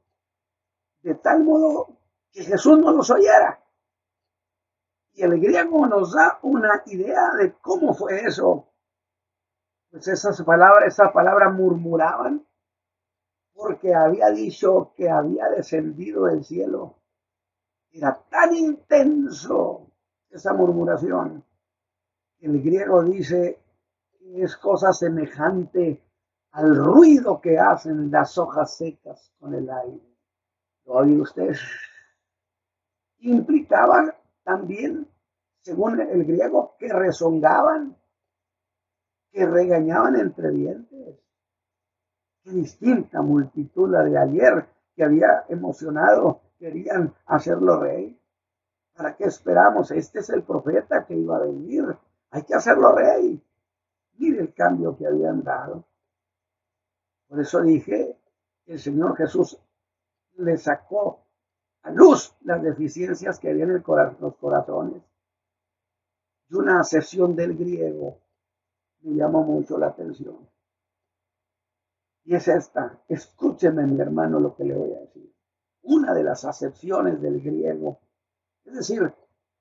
De 1.03 1.15
tal 1.15 1.45
modo 1.45 1.98
que 2.33 2.45
Jesús 2.45 2.79
no 2.79 2.93
los 2.93 3.11
oyera. 3.11 3.61
Y 5.13 5.23
el 5.23 5.41
griego 5.41 5.87
nos 5.87 6.13
da 6.13 6.39
una 6.43 6.83
idea 6.87 7.35
de 7.37 7.53
cómo 7.61 7.95
fue 7.95 8.21
eso 8.21 8.69
pues 9.91 10.07
esas 10.09 10.43
palabras, 10.43 10.89
esa 10.89 11.13
palabra 11.13 11.51
murmuraban, 11.51 12.47
porque 13.55 13.95
había 13.95 14.31
dicho 14.31 14.93
que 14.95 15.09
había 15.09 15.49
descendido 15.49 16.27
del 16.27 16.45
cielo. 16.45 16.95
Era 17.91 18.21
tan 18.31 18.55
intenso 18.55 19.91
esa 20.31 20.53
murmuración. 20.53 21.43
El 22.41 22.63
griego 22.63 23.03
dice 23.03 23.59
que 24.19 24.43
es 24.43 24.57
cosa 24.57 24.93
semejante 24.93 26.03
al 26.53 26.77
ruido 26.77 27.41
que 27.41 27.59
hacen 27.59 28.11
las 28.11 28.37
hojas 28.37 28.77
secas 28.77 29.33
con 29.41 29.55
el 29.55 29.69
aire. 29.71 30.17
¿Lo 30.85 31.23
usted? 31.23 31.55
Implicaba 33.21 34.15
también, 34.43 35.07
según 35.63 36.01
el 36.01 36.25
griego, 36.25 36.77
que 36.79 36.93
rezongaban 36.93 37.97
que 39.31 39.47
regañaban 39.47 40.17
entre 40.17 40.51
dientes. 40.51 41.17
Qué 42.43 42.51
distinta 42.51 43.23
multitud 43.23 43.91
la 43.91 44.03
de 44.05 44.19
ayer 44.19 44.67
que 44.95 45.05
había 45.05 45.45
emocionado, 45.49 46.41
querían 46.59 47.15
hacerlo 47.27 47.81
rey. 47.81 48.19
¿Para 48.95 49.17
qué 49.17 49.25
esperamos? 49.25 49.91
Este 49.93 50.21
es 50.21 50.31
el 50.31 50.43
profeta 50.43 51.05
que 51.07 51.15
iba 51.15 51.37
a 51.37 51.41
venir. 51.41 51.85
Hay 52.31 52.43
que 52.43 52.55
hacerlo 52.55 52.93
rey. 52.93 53.41
Mire 54.19 54.41
el 54.41 54.55
cambio 54.55 54.97
que 54.97 55.07
habían 55.07 55.43
dado. 55.45 55.85
Por 57.29 57.41
eso 57.41 57.63
dije, 57.63 58.17
el 58.67 58.81
Señor 58.81 59.17
Jesús 59.17 59.57
le 60.39 60.57
sacó 60.57 61.21
a 61.83 61.91
luz 61.91 62.35
las 62.43 62.63
deficiencias 62.63 63.39
que 63.39 63.51
había 63.51 63.65
en 63.65 63.83
los 64.21 64.37
corazones. 64.37 65.03
Y 66.49 66.55
una 66.55 66.83
sesión 66.85 67.37
del 67.37 67.57
griego 67.57 68.19
me 69.01 69.15
llama 69.15 69.41
mucho 69.41 69.79
la 69.79 69.89
atención. 69.89 70.49
Y 72.25 72.35
es 72.35 72.49
esta, 72.49 73.03
escúcheme 73.09 73.87
mi 73.87 74.01
hermano 74.01 74.39
lo 74.41 74.55
que 74.55 74.65
le 74.65 74.75
voy 74.75 74.93
a 74.93 75.01
decir. 75.01 75.33
Una 75.83 76.13
de 76.13 76.25
las 76.25 76.45
acepciones 76.45 77.21
del 77.23 77.41
griego, 77.41 78.01
es 78.65 78.75
decir, 78.75 79.13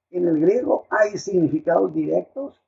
en 0.09 0.27
el 0.27 0.39
griego 0.39 0.85
hay 0.89 1.17
significados 1.17 1.93
directos 1.93 2.61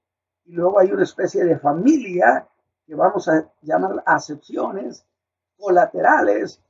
y 0.46 0.54
luego 0.54 0.80
hay 0.80 0.92
una 0.92 1.04
especie 1.04 1.44
de 1.44 1.60
familia 1.60 2.48
que 2.86 2.96
vamos 2.96 3.28
a 3.28 3.52
llamar 3.62 4.02
acepciones 4.06 5.06
colaterales, 5.58 6.62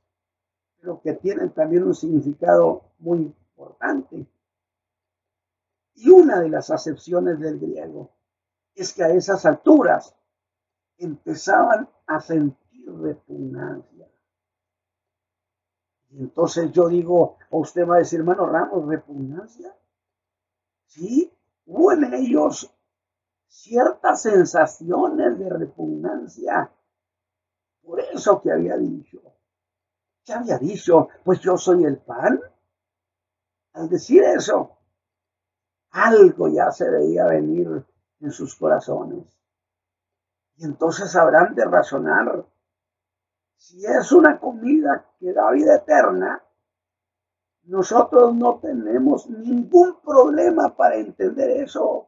pero 0.80 1.00
que 1.00 1.12
tienen 1.14 1.50
también 1.50 1.84
un 1.84 1.94
significado 1.94 2.92
muy 2.98 3.18
importante. 3.18 4.26
Y 5.94 6.10
una 6.10 6.40
de 6.40 6.48
las 6.48 6.70
acepciones 6.70 7.38
del 7.38 7.58
griego 7.58 8.10
es 8.74 8.92
que 8.94 9.04
a 9.04 9.10
esas 9.10 9.44
alturas 9.44 10.14
empezaban 10.96 11.88
a 12.06 12.20
sentir 12.20 12.90
repugnancia. 12.90 14.08
Y 16.10 16.20
entonces 16.20 16.72
yo 16.72 16.88
digo, 16.88 17.36
o 17.50 17.60
usted 17.60 17.86
va 17.86 17.96
a 17.96 17.98
decir, 17.98 18.20
hermano 18.20 18.46
Ramos, 18.46 18.88
repugnancia. 18.88 19.76
Sí, 20.86 21.32
hubo 21.66 21.92
en 21.92 22.14
ellos 22.14 22.74
ciertas 23.46 24.22
sensaciones 24.22 25.38
de 25.38 25.48
repugnancia 25.50 26.72
por 27.82 28.00
eso 28.00 28.40
que 28.40 28.52
había 28.52 28.76
dicho. 28.76 29.20
¿Qué 30.30 30.36
había 30.36 30.58
dicho? 30.58 31.08
Pues 31.24 31.40
yo 31.40 31.58
soy 31.58 31.82
el 31.82 31.98
pan. 31.98 32.40
Al 33.72 33.88
decir 33.88 34.22
eso, 34.22 34.78
algo 35.90 36.46
ya 36.46 36.70
se 36.70 36.88
veía 36.88 37.26
venir 37.26 37.84
en 38.20 38.30
sus 38.30 38.54
corazones. 38.54 39.24
Y 40.54 40.66
entonces 40.66 41.16
habrán 41.16 41.56
de 41.56 41.64
razonar 41.64 42.46
si 43.56 43.84
es 43.84 44.12
una 44.12 44.38
comida 44.38 45.04
que 45.18 45.32
da 45.32 45.50
vida 45.50 45.74
eterna, 45.74 46.40
nosotros 47.64 48.32
no 48.32 48.60
tenemos 48.60 49.28
ningún 49.28 50.00
problema 50.00 50.76
para 50.76 50.94
entender 50.94 51.50
eso. 51.62 52.06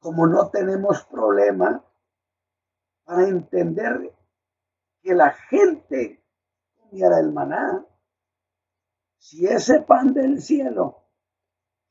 Como 0.00 0.26
no 0.26 0.50
tenemos 0.50 1.02
problema 1.04 1.82
para 3.04 3.26
entender 3.26 4.14
que 5.00 5.14
la 5.14 5.30
gente 5.30 6.21
comiera 6.92 7.18
el 7.20 7.32
maná. 7.32 7.86
Si 9.16 9.46
ese 9.46 9.80
pan 9.80 10.12
del 10.12 10.42
cielo 10.42 11.06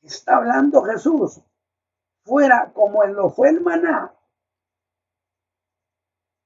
está 0.00 0.36
hablando 0.36 0.82
Jesús 0.82 1.40
fuera 2.24 2.72
como 2.72 3.02
en 3.02 3.14
lo 3.14 3.30
fue 3.30 3.48
el 3.48 3.60
maná, 3.60 4.14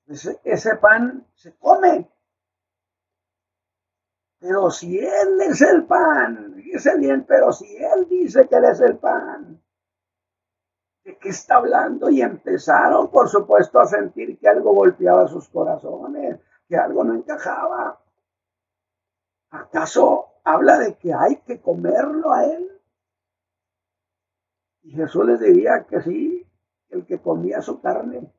ese, 0.07 0.41
ese 0.45 0.77
pan 0.77 1.27
se 1.35 1.55
come. 1.57 2.11
Pero 4.39 4.71
si 4.71 4.99
Él 4.99 5.41
es 5.41 5.61
el 5.61 5.85
pan, 5.85 6.55
dice 6.57 6.97
bien, 6.97 7.25
pero 7.25 7.53
si 7.53 7.77
Él 7.77 8.09
dice 8.09 8.49
que 8.49 8.55
Él 8.57 8.65
es 8.65 8.81
el 8.81 8.97
pan, 8.97 9.61
¿de 11.05 11.19
qué 11.19 11.29
está 11.29 11.57
hablando? 11.57 12.09
Y 12.09 12.23
empezaron, 12.23 13.11
por 13.11 13.29
supuesto, 13.29 13.81
a 13.81 13.87
sentir 13.87 14.39
que 14.39 14.49
algo 14.49 14.73
golpeaba 14.73 15.27
sus 15.27 15.49
corazones, 15.49 16.39
que 16.69 16.77
algo 16.77 17.03
no 17.03 17.15
encajaba. 17.15 18.01
¿Acaso 19.57 20.35
habla 20.45 20.79
de 20.79 20.97
que 20.97 21.15
hay 21.15 21.37
que 21.37 21.61
comerlo 21.61 22.33
a 22.33 22.45
Él? 22.45 22.81
Y 24.83 24.91
Jesús 24.93 25.25
les 25.25 25.41
diría 25.41 25.87
que 25.89 26.03
sí, 26.03 26.47
el 26.91 27.07
que 27.07 27.21
comía 27.21 27.63
su 27.63 27.81
carne 27.81 28.33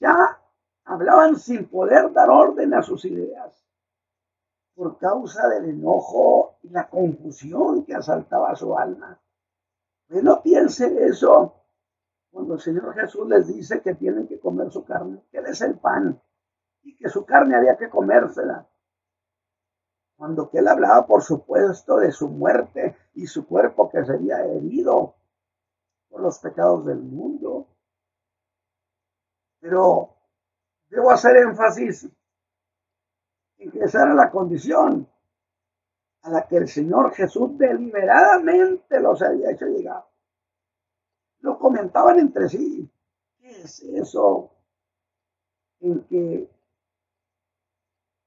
ya 0.00 0.40
hablaban 0.84 1.36
sin 1.36 1.68
poder 1.68 2.12
dar 2.12 2.28
orden 2.30 2.74
a 2.74 2.82
sus 2.82 3.04
ideas 3.04 3.64
por 4.74 4.98
causa 4.98 5.48
del 5.48 5.66
enojo 5.66 6.56
y 6.62 6.70
la 6.70 6.88
confusión 6.88 7.84
que 7.84 7.94
asaltaba 7.94 8.56
su 8.56 8.76
alma. 8.76 9.20
Pero 10.08 10.22
no 10.22 10.42
piense 10.42 11.04
eso 11.04 11.54
cuando 12.30 12.54
el 12.54 12.60
Señor 12.60 12.94
Jesús 12.94 13.28
les 13.28 13.46
dice 13.46 13.82
que 13.82 13.94
tienen 13.94 14.26
que 14.26 14.40
comer 14.40 14.72
su 14.72 14.84
carne, 14.84 15.22
que 15.30 15.38
es 15.38 15.60
el 15.60 15.78
pan 15.78 16.20
y 16.82 16.96
que 16.96 17.08
su 17.08 17.24
carne 17.24 17.56
había 17.56 17.76
que 17.76 17.88
comérsela. 17.88 18.68
Cuando 20.16 20.50
que 20.50 20.58
Él 20.58 20.68
hablaba, 20.68 21.06
por 21.06 21.22
supuesto, 21.22 21.96
de 21.96 22.12
su 22.12 22.28
muerte 22.28 22.96
y 23.14 23.26
su 23.26 23.46
cuerpo 23.46 23.90
que 23.90 24.04
sería 24.04 24.44
herido 24.44 25.14
por 26.08 26.20
los 26.20 26.38
pecados 26.38 26.86
del 26.86 26.98
mundo. 26.98 27.66
Pero 29.60 30.14
debo 30.88 31.10
hacer 31.10 31.36
énfasis 31.36 32.08
en 33.58 33.70
que 33.70 33.80
esa 33.80 34.02
era 34.02 34.14
la 34.14 34.30
condición 34.30 35.08
a 36.22 36.30
la 36.30 36.46
que 36.46 36.56
el 36.56 36.68
Señor 36.68 37.12
Jesús 37.14 37.56
deliberadamente 37.58 39.00
los 39.00 39.22
había 39.22 39.50
hecho 39.50 39.66
llegar. 39.66 40.04
Lo 41.40 41.58
comentaban 41.58 42.18
entre 42.20 42.48
sí. 42.48 42.88
¿Qué 43.38 43.50
es 43.62 43.80
eso? 43.82 44.50
En 45.80 46.04
que, 46.04 46.48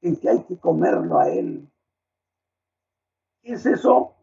en 0.08 0.18
que 0.18 0.30
hay 0.30 0.44
que 0.44 0.58
comerlo 0.58 1.20
a 1.20 1.30
Él. 1.30 1.70
¿Qué 3.42 3.54
es 3.54 3.66
eso? 3.66 4.14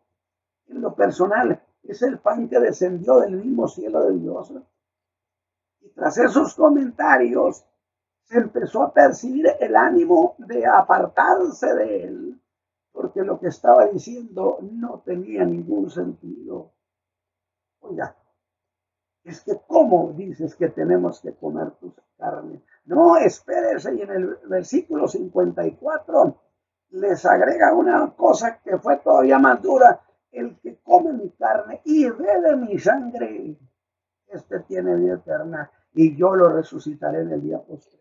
En 0.69 0.81
lo 0.81 0.95
personal, 0.95 1.61
es 1.83 2.03
el 2.03 2.19
pan 2.19 2.49
que 2.49 2.59
descendió 2.59 3.21
del 3.21 3.37
mismo 3.37 3.69
cielo 3.69 4.05
de 4.05 4.19
Dios 4.19 4.53
y 5.83 5.89
tras 5.91 6.17
esos 6.19 6.55
comentarios 6.55 7.65
se 8.23 8.39
empezó 8.39 8.83
a 8.83 8.93
percibir 8.93 9.49
el 9.59 9.75
ánimo 9.77 10.37
de 10.39 10.65
apartarse 10.65 11.75
de 11.75 12.05
él, 12.05 12.41
porque 12.93 13.23
lo 13.23 13.41
que 13.41 13.49
estaba 13.49 13.87
diciendo 13.87 14.59
no 14.63 15.01
tenía 15.01 15.45
ningún 15.45 15.91
sentido. 15.91 16.73
Oiga, 17.81 18.17
es 19.25 19.41
que 19.41 19.61
¿cómo 19.67 20.13
dices 20.13 20.55
que 20.55 20.69
tenemos 20.69 21.21
que 21.21 21.35
comer 21.35 21.73
tu 21.73 21.93
carne? 22.17 22.63
No, 22.85 23.17
espérese, 23.17 23.95
y 23.95 24.03
en 24.03 24.11
el 24.11 24.39
versículo 24.49 25.07
54 25.07 26.43
les 26.91 27.25
agrega 27.25 27.73
una 27.73 28.13
cosa 28.15 28.61
que 28.63 28.79
fue 28.79 28.99
todavía 28.99 29.39
más 29.39 29.63
dura. 29.63 30.01
El 30.31 30.59
que 30.61 30.79
come 30.83 31.13
mi 31.13 31.31
carne 31.31 31.81
y 31.85 32.09
bebe 32.09 32.57
mi 32.57 32.79
sangre 32.79 33.59
este 34.33 34.61
tiene 34.61 34.97
vida 34.97 35.15
eterna 35.15 35.71
y 35.95 36.17
yo 36.17 36.35
lo 36.35 36.49
resucitaré 36.49 37.21
en 37.21 37.33
el 37.33 37.43
día 37.43 37.61
posterior. 37.61 38.01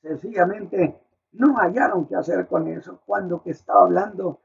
Sencillamente 0.00 0.98
no 1.32 1.56
hallaron 1.56 2.06
qué 2.06 2.16
hacer 2.16 2.46
con 2.46 2.66
eso 2.68 3.00
cuando 3.04 3.42
que 3.42 3.50
estaba 3.50 3.82
hablando 3.82 4.40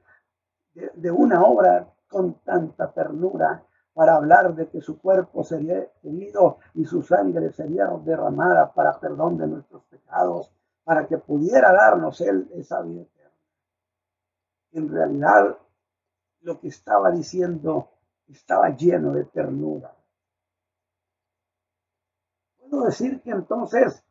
de, 0.73 1.11
una 1.11 1.41
obra 1.41 1.87
con 2.09 2.41
tanta 2.43 2.91
ternura 2.91 3.63
para 3.93 4.15
hablar 4.15 4.55
de 4.55 4.69
que 4.69 4.81
su 4.81 4.99
cuerpo 4.99 5.43
sería 5.43 5.87
herido 6.03 6.57
y 6.73 6.85
su 6.85 7.01
sangre 7.01 7.51
sería 7.51 7.87
derramada 8.03 8.71
para 8.73 8.99
perdón 8.99 9.37
de 9.37 9.47
nuestros 9.47 9.83
pecados, 9.85 10.51
para 10.83 11.07
que 11.07 11.17
pudiera 11.17 11.71
darnos 11.73 12.21
Él 12.21 12.49
esa 12.53 12.81
vida 12.81 13.01
eterna. 13.01 13.31
En 14.71 14.89
realidad, 14.89 15.57
lo 16.41 16.59
que 16.59 16.69
estaba 16.69 17.11
diciendo 17.11 17.89
estaba 18.27 18.69
lleno 18.69 19.13
de 19.13 19.25
ternura 19.25 19.93
decir 22.85 23.21
que 23.21 23.31
entonces 23.31 24.03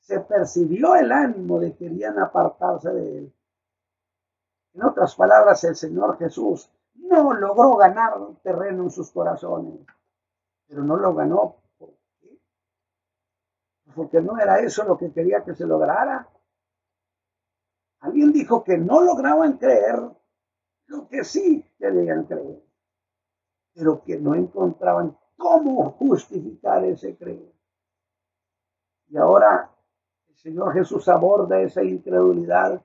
se 0.00 0.20
percibió 0.20 0.96
el 0.96 1.12
ánimo 1.12 1.58
de 1.58 1.72
que 1.72 1.88
querían 1.88 2.18
apartarse 2.18 2.90
de 2.90 3.18
él. 3.18 3.34
En 4.74 4.84
otras 4.84 5.14
palabras, 5.14 5.62
el 5.64 5.76
Señor 5.76 6.18
Jesús 6.18 6.70
no 6.98 7.32
logró 7.32 7.76
ganar 7.76 8.14
terreno 8.42 8.84
en 8.84 8.90
sus 8.90 9.10
corazones, 9.10 9.80
pero 10.66 10.82
no 10.82 10.96
lo 10.96 11.14
ganó. 11.14 11.56
¿Por 11.78 11.94
qué? 12.20 12.38
Porque 13.94 14.20
no 14.20 14.38
era 14.38 14.60
eso 14.60 14.84
lo 14.84 14.98
que 14.98 15.12
quería 15.12 15.44
que 15.44 15.54
se 15.54 15.66
lograra. 15.66 16.28
Alguien 18.00 18.32
dijo 18.32 18.62
que 18.62 18.78
no 18.78 19.00
lograban 19.00 19.58
creer 19.58 20.00
lo 20.86 21.08
que 21.08 21.24
sí 21.24 21.64
querían 21.78 22.24
creer, 22.24 22.62
pero 23.74 24.02
que 24.02 24.18
no 24.18 24.34
encontraban 24.34 25.16
cómo 25.36 25.92
justificar 25.92 26.84
ese 26.84 27.16
creer. 27.16 27.52
Y 29.08 29.16
ahora 29.16 29.70
el 30.28 30.36
Señor 30.36 30.74
Jesús 30.74 31.08
aborda 31.08 31.60
esa 31.60 31.82
incredulidad 31.82 32.82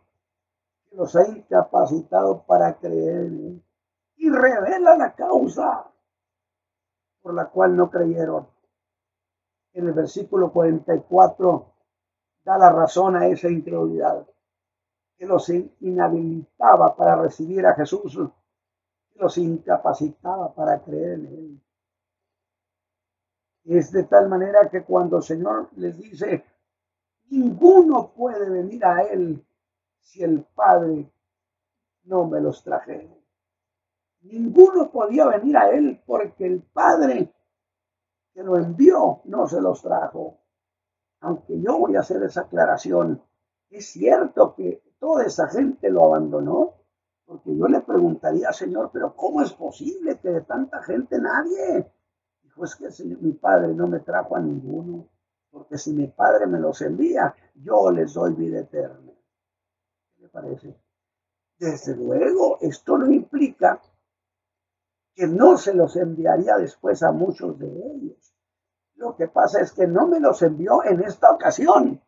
que 0.89 0.95
los 0.95 1.15
ha 1.15 1.28
incapacitado 1.28 2.43
para 2.43 2.73
creer 2.76 3.26
en 3.26 3.45
Él 3.45 3.63
y 4.15 4.30
revela 4.30 4.95
la 4.95 5.13
causa 5.15 5.91
por 7.21 7.33
la 7.33 7.50
cual 7.50 7.75
no 7.75 7.90
creyeron. 7.90 8.48
En 9.73 9.87
el 9.87 9.94
versículo 9.94 10.52
44 10.52 11.73
da 12.44 12.58
la 12.58 12.71
razón 12.71 13.15
a 13.15 13.27
esa 13.27 13.50
incredulidad 13.50 14.27
que 15.17 15.25
los 15.25 15.50
inhabilitaba 15.50 16.96
para 16.96 17.15
recibir 17.15 17.65
a 17.65 17.75
Jesús, 17.75 18.19
que 19.12 19.19
los 19.19 19.37
incapacitaba 19.37 20.54
para 20.54 20.81
creer 20.81 21.13
en 21.13 21.25
Él. 21.25 21.62
Es 23.63 23.92
de 23.92 24.04
tal 24.04 24.27
manera 24.27 24.69
que 24.69 24.83
cuando 24.83 25.17
el 25.17 25.23
Señor 25.23 25.69
les 25.77 25.98
dice, 25.98 26.44
ninguno 27.29 28.12
puede 28.12 28.50
venir 28.50 28.83
a 28.85 29.04
Él 29.04 29.46
si 30.02 30.21
el 30.23 30.44
Padre 30.44 31.10
no 32.04 32.25
me 32.25 32.42
los 32.42 32.62
traje. 32.63 33.23
Ninguno 34.24 34.92
podía 34.92 35.28
venir 35.28 35.58
a 35.58 35.69
Él 35.69 36.02
porque 36.06 36.46
el 36.46 36.62
Padre 36.62 37.34
que 38.34 38.44
lo 38.44 38.58
envió 38.58 39.21
no 39.26 39.48
se 39.48 39.62
los 39.62 39.82
trajo. 39.82 40.40
Aunque 41.21 41.62
yo 41.62 41.78
voy 41.78 41.96
a 41.96 42.02
hacer 42.02 42.21
esa 42.24 42.42
aclaración, 42.42 43.21
es 43.69 43.92
cierto 43.92 44.56
que 44.56 44.82
toda 45.00 45.26
esa 45.26 45.48
gente 45.48 45.90
lo 45.90 46.06
abandonó, 46.06 46.74
porque 47.26 47.56
yo 47.56 47.67
le 47.67 47.82
preguntaría, 47.82 48.52
Señor, 48.52 48.90
pero 48.92 49.15
¿cómo 49.15 49.42
es 49.42 49.54
posible 49.54 50.19
que 50.19 50.30
de 50.30 50.42
tanta 50.42 50.82
gente 50.84 51.19
nadie 51.19 51.90
pues 52.56 52.76
que 52.76 52.92
si 52.92 53.06
mi 53.06 53.34
padre 53.34 53.74
no 53.74 53.88
me 53.88 54.00
trajo 54.00 54.36
a 54.36 54.40
ninguno, 54.40 55.08
porque 55.50 55.78
si 55.78 55.94
mi 55.94 56.08
padre 56.08 56.48
me 56.48 56.60
los 56.60 56.82
envía, 56.82 57.34
yo 57.56 57.92
les 57.92 58.13
doy 58.13 58.34
vida 58.34 58.60
eterna. 58.60 59.12
¿Qué 60.15 60.21
le 60.21 60.30
parece? 60.30 60.76
Desde 61.58 61.96
luego, 61.96 62.58
esto 62.62 62.98
no 62.98 63.12
implica 63.12 63.82
que 65.15 65.27
no 65.27 65.57
se 65.57 65.73
los 65.73 65.95
enviaría 65.95 66.57
después 66.57 67.03
a 67.03 67.11
muchos 67.11 67.57
de 67.59 67.67
ellos. 67.67 68.33
Lo 68.95 69.15
que 69.15 69.27
pasa 69.27 69.61
es 69.61 69.71
que 69.71 69.87
no 69.87 70.07
me 70.07 70.19
los 70.19 70.41
envió 70.41 70.83
en 70.83 71.03
esta 71.03 71.31
ocasión. 71.31 72.01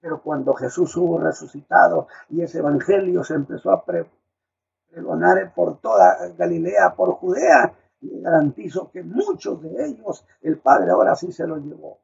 Pero 0.00 0.22
cuando 0.22 0.54
Jesús 0.54 0.96
hubo 0.96 1.18
resucitado 1.18 2.08
y 2.28 2.42
ese 2.42 2.58
evangelio 2.58 3.22
se 3.22 3.34
empezó 3.34 3.70
a 3.70 3.84
pregonar 3.84 5.54
por 5.54 5.80
toda 5.80 6.28
Galilea, 6.36 6.94
por 6.96 7.12
Judea, 7.12 7.74
le 8.00 8.20
garantizo 8.20 8.90
que 8.90 9.02
muchos 9.02 9.62
de 9.62 9.86
ellos 9.86 10.26
el 10.40 10.58
Padre 10.58 10.90
ahora 10.90 11.14
sí 11.14 11.30
se 11.30 11.46
los 11.46 11.62
llevó, 11.62 12.00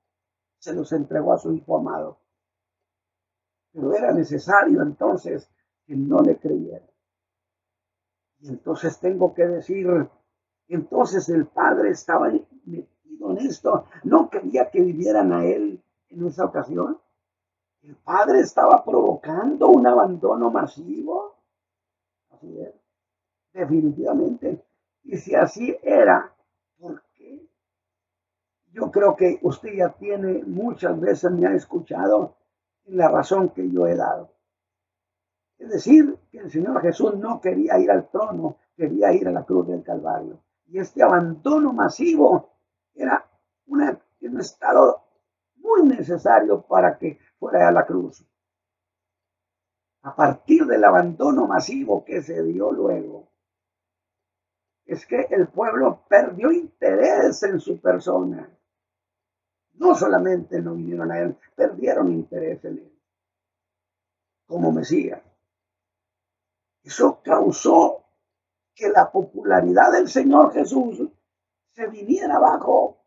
se 0.59 0.73
los 0.73 0.93
entregó 0.93 1.33
a 1.33 1.39
su 1.39 1.53
Hijo 1.53 1.77
amado. 1.77 2.21
Pero 3.73 3.93
era 3.93 4.13
necesario 4.13 4.81
entonces 4.83 5.51
que 5.85 5.97
no 5.97 6.21
le 6.21 6.39
creyeran. 6.39 6.89
Y 8.41 8.49
entonces 8.49 8.99
tengo 9.01 9.35
que 9.35 9.47
decir, 9.47 9.89
entonces 10.69 11.29
el 11.29 11.47
Padre 11.47 11.91
estaba 11.91 12.31
metido 12.65 13.31
en 13.31 13.39
esto, 13.39 13.87
no 14.05 14.31
quería 14.31 14.71
que 14.71 14.81
vivieran 14.81 15.33
a 15.33 15.45
Él 15.45 15.83
en 16.11 16.27
esa 16.27 16.45
ocasión. 16.45 16.99
El 17.83 17.97
Padre 17.97 18.41
estaba 18.41 18.85
provocando 18.85 19.69
un 19.69 19.87
abandono 19.87 20.51
masivo. 20.51 21.37
Definitivamente. 23.53 24.63
Y 25.05 25.17
si 25.17 25.35
así 25.35 25.77
era, 25.83 26.33
¿por 26.79 27.03
qué? 27.15 27.49
Yo 28.73 28.91
creo 28.91 29.17
que 29.17 29.39
usted 29.43 29.75
ya 29.75 29.91
tiene 29.91 30.45
muchas 30.45 31.01
veces, 31.01 31.31
me 31.33 31.47
ha 31.47 31.55
escuchado 31.55 32.37
en 32.85 32.99
la 32.99 33.09
razón 33.09 33.49
que 33.51 33.69
yo 33.71 33.87
he 33.87 33.97
dado. 33.97 34.31
Es 35.59 35.71
decir, 35.71 36.17
que 36.31 36.39
el 36.39 36.51
Señor 36.51 36.81
Jesús 36.81 37.17
no 37.17 37.41
quería 37.41 37.79
ir 37.79 37.91
al 37.91 38.09
trono, 38.11 38.59
quería 38.77 39.13
ir 39.13 39.27
a 39.29 39.33
la 39.33 39.45
cruz 39.45 39.67
del 39.67 39.83
Calvario. 39.83 40.41
Y 40.67 40.79
este 40.79 41.03
abandono 41.03 41.73
masivo 41.73 42.53
era 42.95 43.29
un 43.67 44.39
estado 44.39 45.03
muy 45.57 45.83
necesario 45.83 46.63
para 46.63 46.97
que 46.97 47.19
fuera 47.39 47.69
a 47.69 47.73
la 47.73 47.85
cruz. 47.85 48.25
A 50.03 50.15
partir 50.15 50.65
del 50.65 50.85
abandono 50.85 51.47
masivo 51.47 52.05
que 52.05 52.23
se 52.23 52.43
dio 52.43 52.71
luego, 52.71 53.29
es 54.85 55.05
que 55.07 55.27
el 55.31 55.49
pueblo 55.49 56.05
perdió 56.09 56.51
interés 56.53 57.43
en 57.43 57.61
su 57.61 57.81
persona. 57.81 58.49
No 59.75 59.95
solamente 59.95 60.63
no 60.63 60.75
vinieron 60.75 61.11
a 61.11 61.19
él, 61.19 61.37
perdieron 61.55 62.13
interés 62.13 62.65
en 62.65 62.79
él 62.79 62.99
como 64.49 64.73
Mesías. 64.73 65.23
Eso 66.89 67.21
causó 67.23 68.07
que 68.75 68.89
la 68.89 69.13
popularidad 69.13 69.93
del 69.93 70.09
Señor 70.09 70.55
Jesús 70.55 71.07
se 71.75 71.87
viniera 71.87 72.37
abajo. 72.37 73.05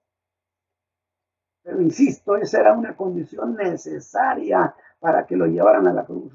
Pero 1.64 1.82
insisto, 1.82 2.36
esa 2.36 2.60
era 2.60 2.74
una 2.74 2.96
condición 2.96 3.56
necesaria 3.56 4.76
para 5.00 5.26
que 5.26 5.36
lo 5.36 5.48
llevaran 5.48 5.88
a 5.88 5.94
la 5.94 6.06
cruz. 6.06 6.32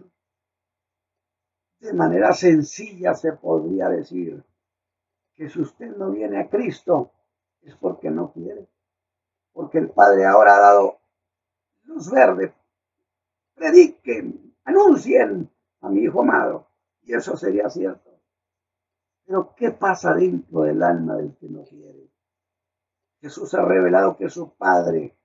De 1.78 1.92
manera 1.92 2.32
sencilla 2.32 3.14
se 3.14 3.34
podría 3.34 3.90
decir 3.90 4.42
que 5.36 5.49
si 5.49 5.61
usted 5.61 5.97
no 5.97 6.11
viene 6.11 6.40
a 6.40 6.51
Cristo 6.51 7.12
es 7.62 7.76
porque 7.76 8.11
no 8.11 8.32
quiere. 8.32 8.66
Porque 9.53 9.78
el 9.78 9.90
Padre 9.90 10.26
ahora 10.26 10.57
ha 10.57 10.61
dado 10.61 10.99
luz 11.84 12.11
verde. 12.11 12.53
Prediquen, 13.55 14.53
anuncien 14.64 15.49
a 15.82 15.88
mi 15.88 16.01
Hijo 16.01 16.22
amado. 16.22 16.65
Y 17.07 17.14
eso 17.14 17.36
sería 17.36 17.70
cierto. 17.70 18.11
Pero 19.24 19.54
¿qué 19.57 19.70
pasa 19.70 20.12
dentro 20.12 20.62
del 20.62 20.82
alma 20.82 21.16
del 21.16 21.36
que 21.36 21.48
no 21.48 21.64
quiere? 21.64 22.11
Jesús 23.20 23.54
ha 23.54 23.64
revelado 23.64 24.16
que 24.16 24.28
su 24.28 24.54
Padre 24.54 25.16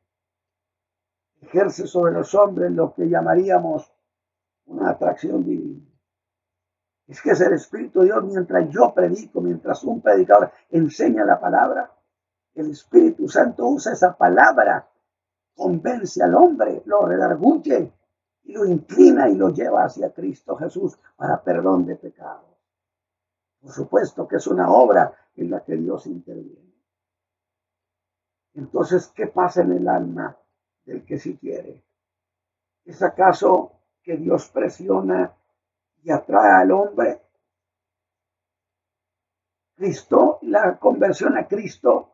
ejerce 1.41 1.87
sobre 1.87 2.13
los 2.13 2.33
hombres 2.35 2.71
lo 2.71 2.93
que 2.93 3.09
llamaríamos 3.09 3.91
una 4.65 4.91
atracción 4.91 5.43
divina. 5.43 5.83
Es 7.07 7.19
que 7.19 7.31
es 7.31 7.41
el 7.41 7.53
Espíritu 7.53 7.99
de 7.99 8.05
Dios 8.05 8.23
mientras 8.23 8.69
yo 8.69 8.93
predico, 8.93 9.41
mientras 9.41 9.83
un 9.83 10.01
predicador 10.01 10.51
enseña 10.69 11.25
la 11.25 11.39
palabra, 11.39 11.91
el 12.53 12.69
Espíritu 12.69 13.27
Santo 13.27 13.65
usa 13.65 13.93
esa 13.93 14.15
palabra, 14.15 14.87
convence 15.55 16.23
al 16.23 16.35
hombre, 16.35 16.83
lo 16.85 17.05
redarguye, 17.07 17.91
lo 18.51 18.65
inclina 18.65 19.29
y 19.29 19.35
lo 19.35 19.49
lleva 19.49 19.85
hacia 19.85 20.13
Cristo 20.13 20.55
Jesús 20.55 20.97
para 21.15 21.41
perdón 21.41 21.85
de 21.85 21.95
pecados. 21.95 22.51
Por 23.61 23.71
supuesto 23.71 24.27
que 24.27 24.37
es 24.37 24.47
una 24.47 24.71
obra 24.71 25.13
en 25.35 25.49
la 25.49 25.63
que 25.63 25.75
Dios 25.75 26.07
interviene. 26.07 26.71
Entonces, 28.53 29.07
¿qué 29.15 29.27
pasa 29.27 29.61
en 29.61 29.71
el 29.71 29.87
alma 29.87 30.37
del 30.85 31.05
que 31.05 31.17
sí 31.17 31.37
quiere? 31.37 31.83
¿Es 32.85 33.01
acaso 33.01 33.79
que 34.03 34.17
Dios 34.17 34.49
presiona 34.49 35.33
y 36.03 36.11
atrae 36.11 36.61
al 36.61 36.71
hombre? 36.71 37.21
Cristo, 39.75 40.39
la 40.43 40.77
conversión 40.77 41.37
a 41.37 41.47
Cristo 41.47 42.11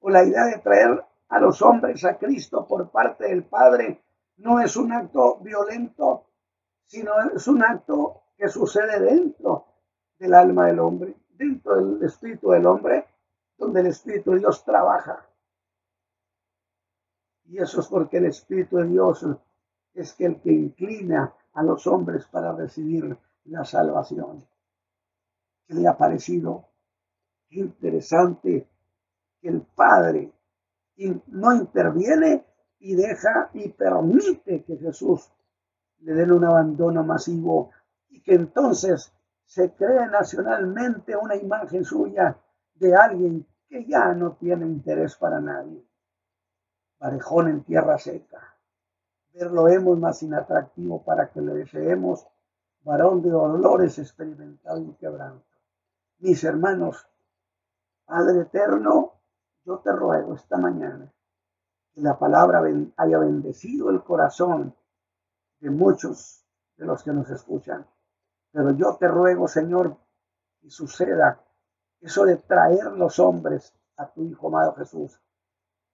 o 0.00 0.10
la 0.10 0.24
idea 0.24 0.44
de 0.46 0.58
traer 0.58 1.04
a 1.28 1.40
los 1.40 1.60
hombres 1.60 2.04
a 2.04 2.16
Cristo 2.16 2.66
por 2.66 2.90
parte 2.90 3.28
del 3.28 3.44
Padre 3.44 4.02
no 4.38 4.60
es 4.60 4.76
un 4.76 4.92
acto 4.92 5.38
violento, 5.40 6.26
sino 6.84 7.12
es 7.34 7.46
un 7.48 7.62
acto 7.62 8.22
que 8.36 8.48
sucede 8.48 9.00
dentro 9.00 9.66
del 10.18 10.34
alma 10.34 10.66
del 10.66 10.78
hombre, 10.80 11.14
dentro 11.30 11.76
del 11.76 12.02
espíritu 12.04 12.50
del 12.50 12.66
hombre, 12.66 13.06
donde 13.56 13.80
el 13.80 13.86
espíritu 13.88 14.32
de 14.32 14.38
Dios 14.38 14.64
trabaja. 14.64 15.26
Y 17.44 17.58
eso 17.58 17.80
es 17.80 17.86
porque 17.88 18.18
el 18.18 18.26
espíritu 18.26 18.76
de 18.76 18.88
Dios 18.88 19.26
es 19.94 20.20
el 20.20 20.40
que 20.40 20.52
inclina 20.52 21.34
a 21.54 21.62
los 21.62 21.86
hombres 21.86 22.26
para 22.26 22.52
recibir 22.52 23.16
la 23.44 23.64
salvación. 23.64 24.46
¿Qué 25.66 25.74
le 25.74 25.88
ha 25.88 25.96
parecido 25.96 26.68
interesante 27.50 28.68
que 29.40 29.48
el 29.48 29.62
Padre 29.62 30.30
no 31.28 31.52
interviene 31.52 32.44
y 32.80 32.94
deja 32.94 33.50
y 33.54 33.68
permite 33.70 34.62
que 34.62 34.76
Jesús 34.76 35.30
le 36.00 36.14
den 36.14 36.32
un 36.32 36.44
abandono 36.44 37.02
masivo 37.02 37.70
y 38.08 38.20
que 38.22 38.34
entonces 38.34 39.12
se 39.44 39.72
cree 39.72 40.06
nacionalmente 40.06 41.16
una 41.16 41.34
imagen 41.34 41.84
suya 41.84 42.36
de 42.74 42.94
alguien 42.94 43.46
que 43.68 43.84
ya 43.84 44.14
no 44.14 44.36
tiene 44.36 44.66
interés 44.66 45.16
para 45.16 45.40
nadie. 45.40 45.84
Parejón 46.98 47.48
en 47.48 47.64
tierra 47.64 47.98
seca. 47.98 48.56
Verlo 49.32 49.68
hemos 49.68 49.98
más 49.98 50.22
inatractivo 50.22 51.02
para 51.02 51.30
que 51.30 51.40
le 51.40 51.54
deseemos 51.54 52.26
varón 52.82 53.22
de 53.22 53.30
dolores 53.30 53.98
experimentado 53.98 54.80
y 54.80 54.94
quebranto. 54.94 55.44
Mis 56.18 56.42
hermanos, 56.44 57.06
Padre 58.04 58.42
eterno, 58.42 59.12
yo 59.64 59.78
te 59.78 59.92
ruego 59.92 60.34
esta 60.34 60.56
mañana 60.56 61.12
la 62.00 62.18
palabra 62.18 62.62
haya 62.96 63.18
bendecido 63.18 63.90
el 63.90 64.02
corazón 64.02 64.74
de 65.60 65.70
muchos 65.70 66.44
de 66.76 66.86
los 66.86 67.02
que 67.02 67.12
nos 67.12 67.28
escuchan. 67.30 67.86
Pero 68.52 68.70
yo 68.72 68.96
te 68.96 69.08
ruego, 69.08 69.48
Señor, 69.48 69.96
que 70.60 70.70
suceda 70.70 71.40
eso 72.00 72.24
de 72.24 72.36
traer 72.36 72.92
los 72.92 73.18
hombres 73.18 73.74
a 73.96 74.06
tu 74.06 74.22
Hijo 74.24 74.48
amado 74.48 74.74
Jesús. 74.76 75.20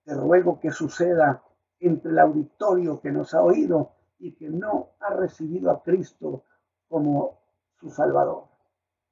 Te 0.05 0.15
ruego 0.15 0.61
que 0.61 0.71
suceda 0.71 1.43
entre 1.81 2.11
el 2.11 2.19
auditorio 2.19 3.01
que 3.01 3.11
nos 3.11 3.33
ha 3.35 3.43
oído 3.43 3.93
y 4.19 4.33
que 4.33 4.49
no 4.49 4.91
ha 5.01 5.15
recibido 5.15 5.71
a 5.71 5.83
Cristo 5.83 6.45
como 6.89 7.41
su 7.81 7.91
Salvador. 7.91 8.45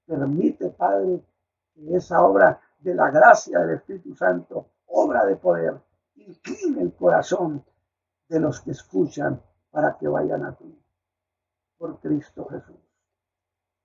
Permite, 0.06 0.68
Padre, 0.70 1.22
que 1.74 1.96
esa 1.96 2.22
obra 2.22 2.60
de 2.78 2.94
la 2.94 3.10
gracia 3.10 3.60
del 3.60 3.76
Espíritu 3.76 4.14
Santo, 4.14 4.66
obra 4.86 5.24
de 5.24 5.36
poder, 5.36 5.80
incline 6.14 6.80
el 6.82 6.92
corazón 6.94 7.64
de 8.28 8.40
los 8.40 8.60
que 8.60 8.72
escuchan 8.72 9.42
para 9.70 9.96
que 9.98 10.08
vayan 10.08 10.44
a 10.44 10.54
ti. 10.54 10.78
Por 11.78 12.00
Cristo 12.00 12.46
Jesús. 12.48 12.76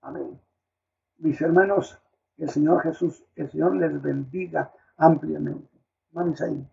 Amén. 0.02 0.40
Mis 1.18 1.40
hermanos, 1.40 1.98
el 2.36 2.48
Señor 2.48 2.82
Jesús, 2.82 3.24
el 3.34 3.50
Señor 3.50 3.74
les 3.76 4.00
bendiga 4.00 4.72
ampliamente. 4.96 5.76
Vamos 6.12 6.40
ahí. 6.40 6.64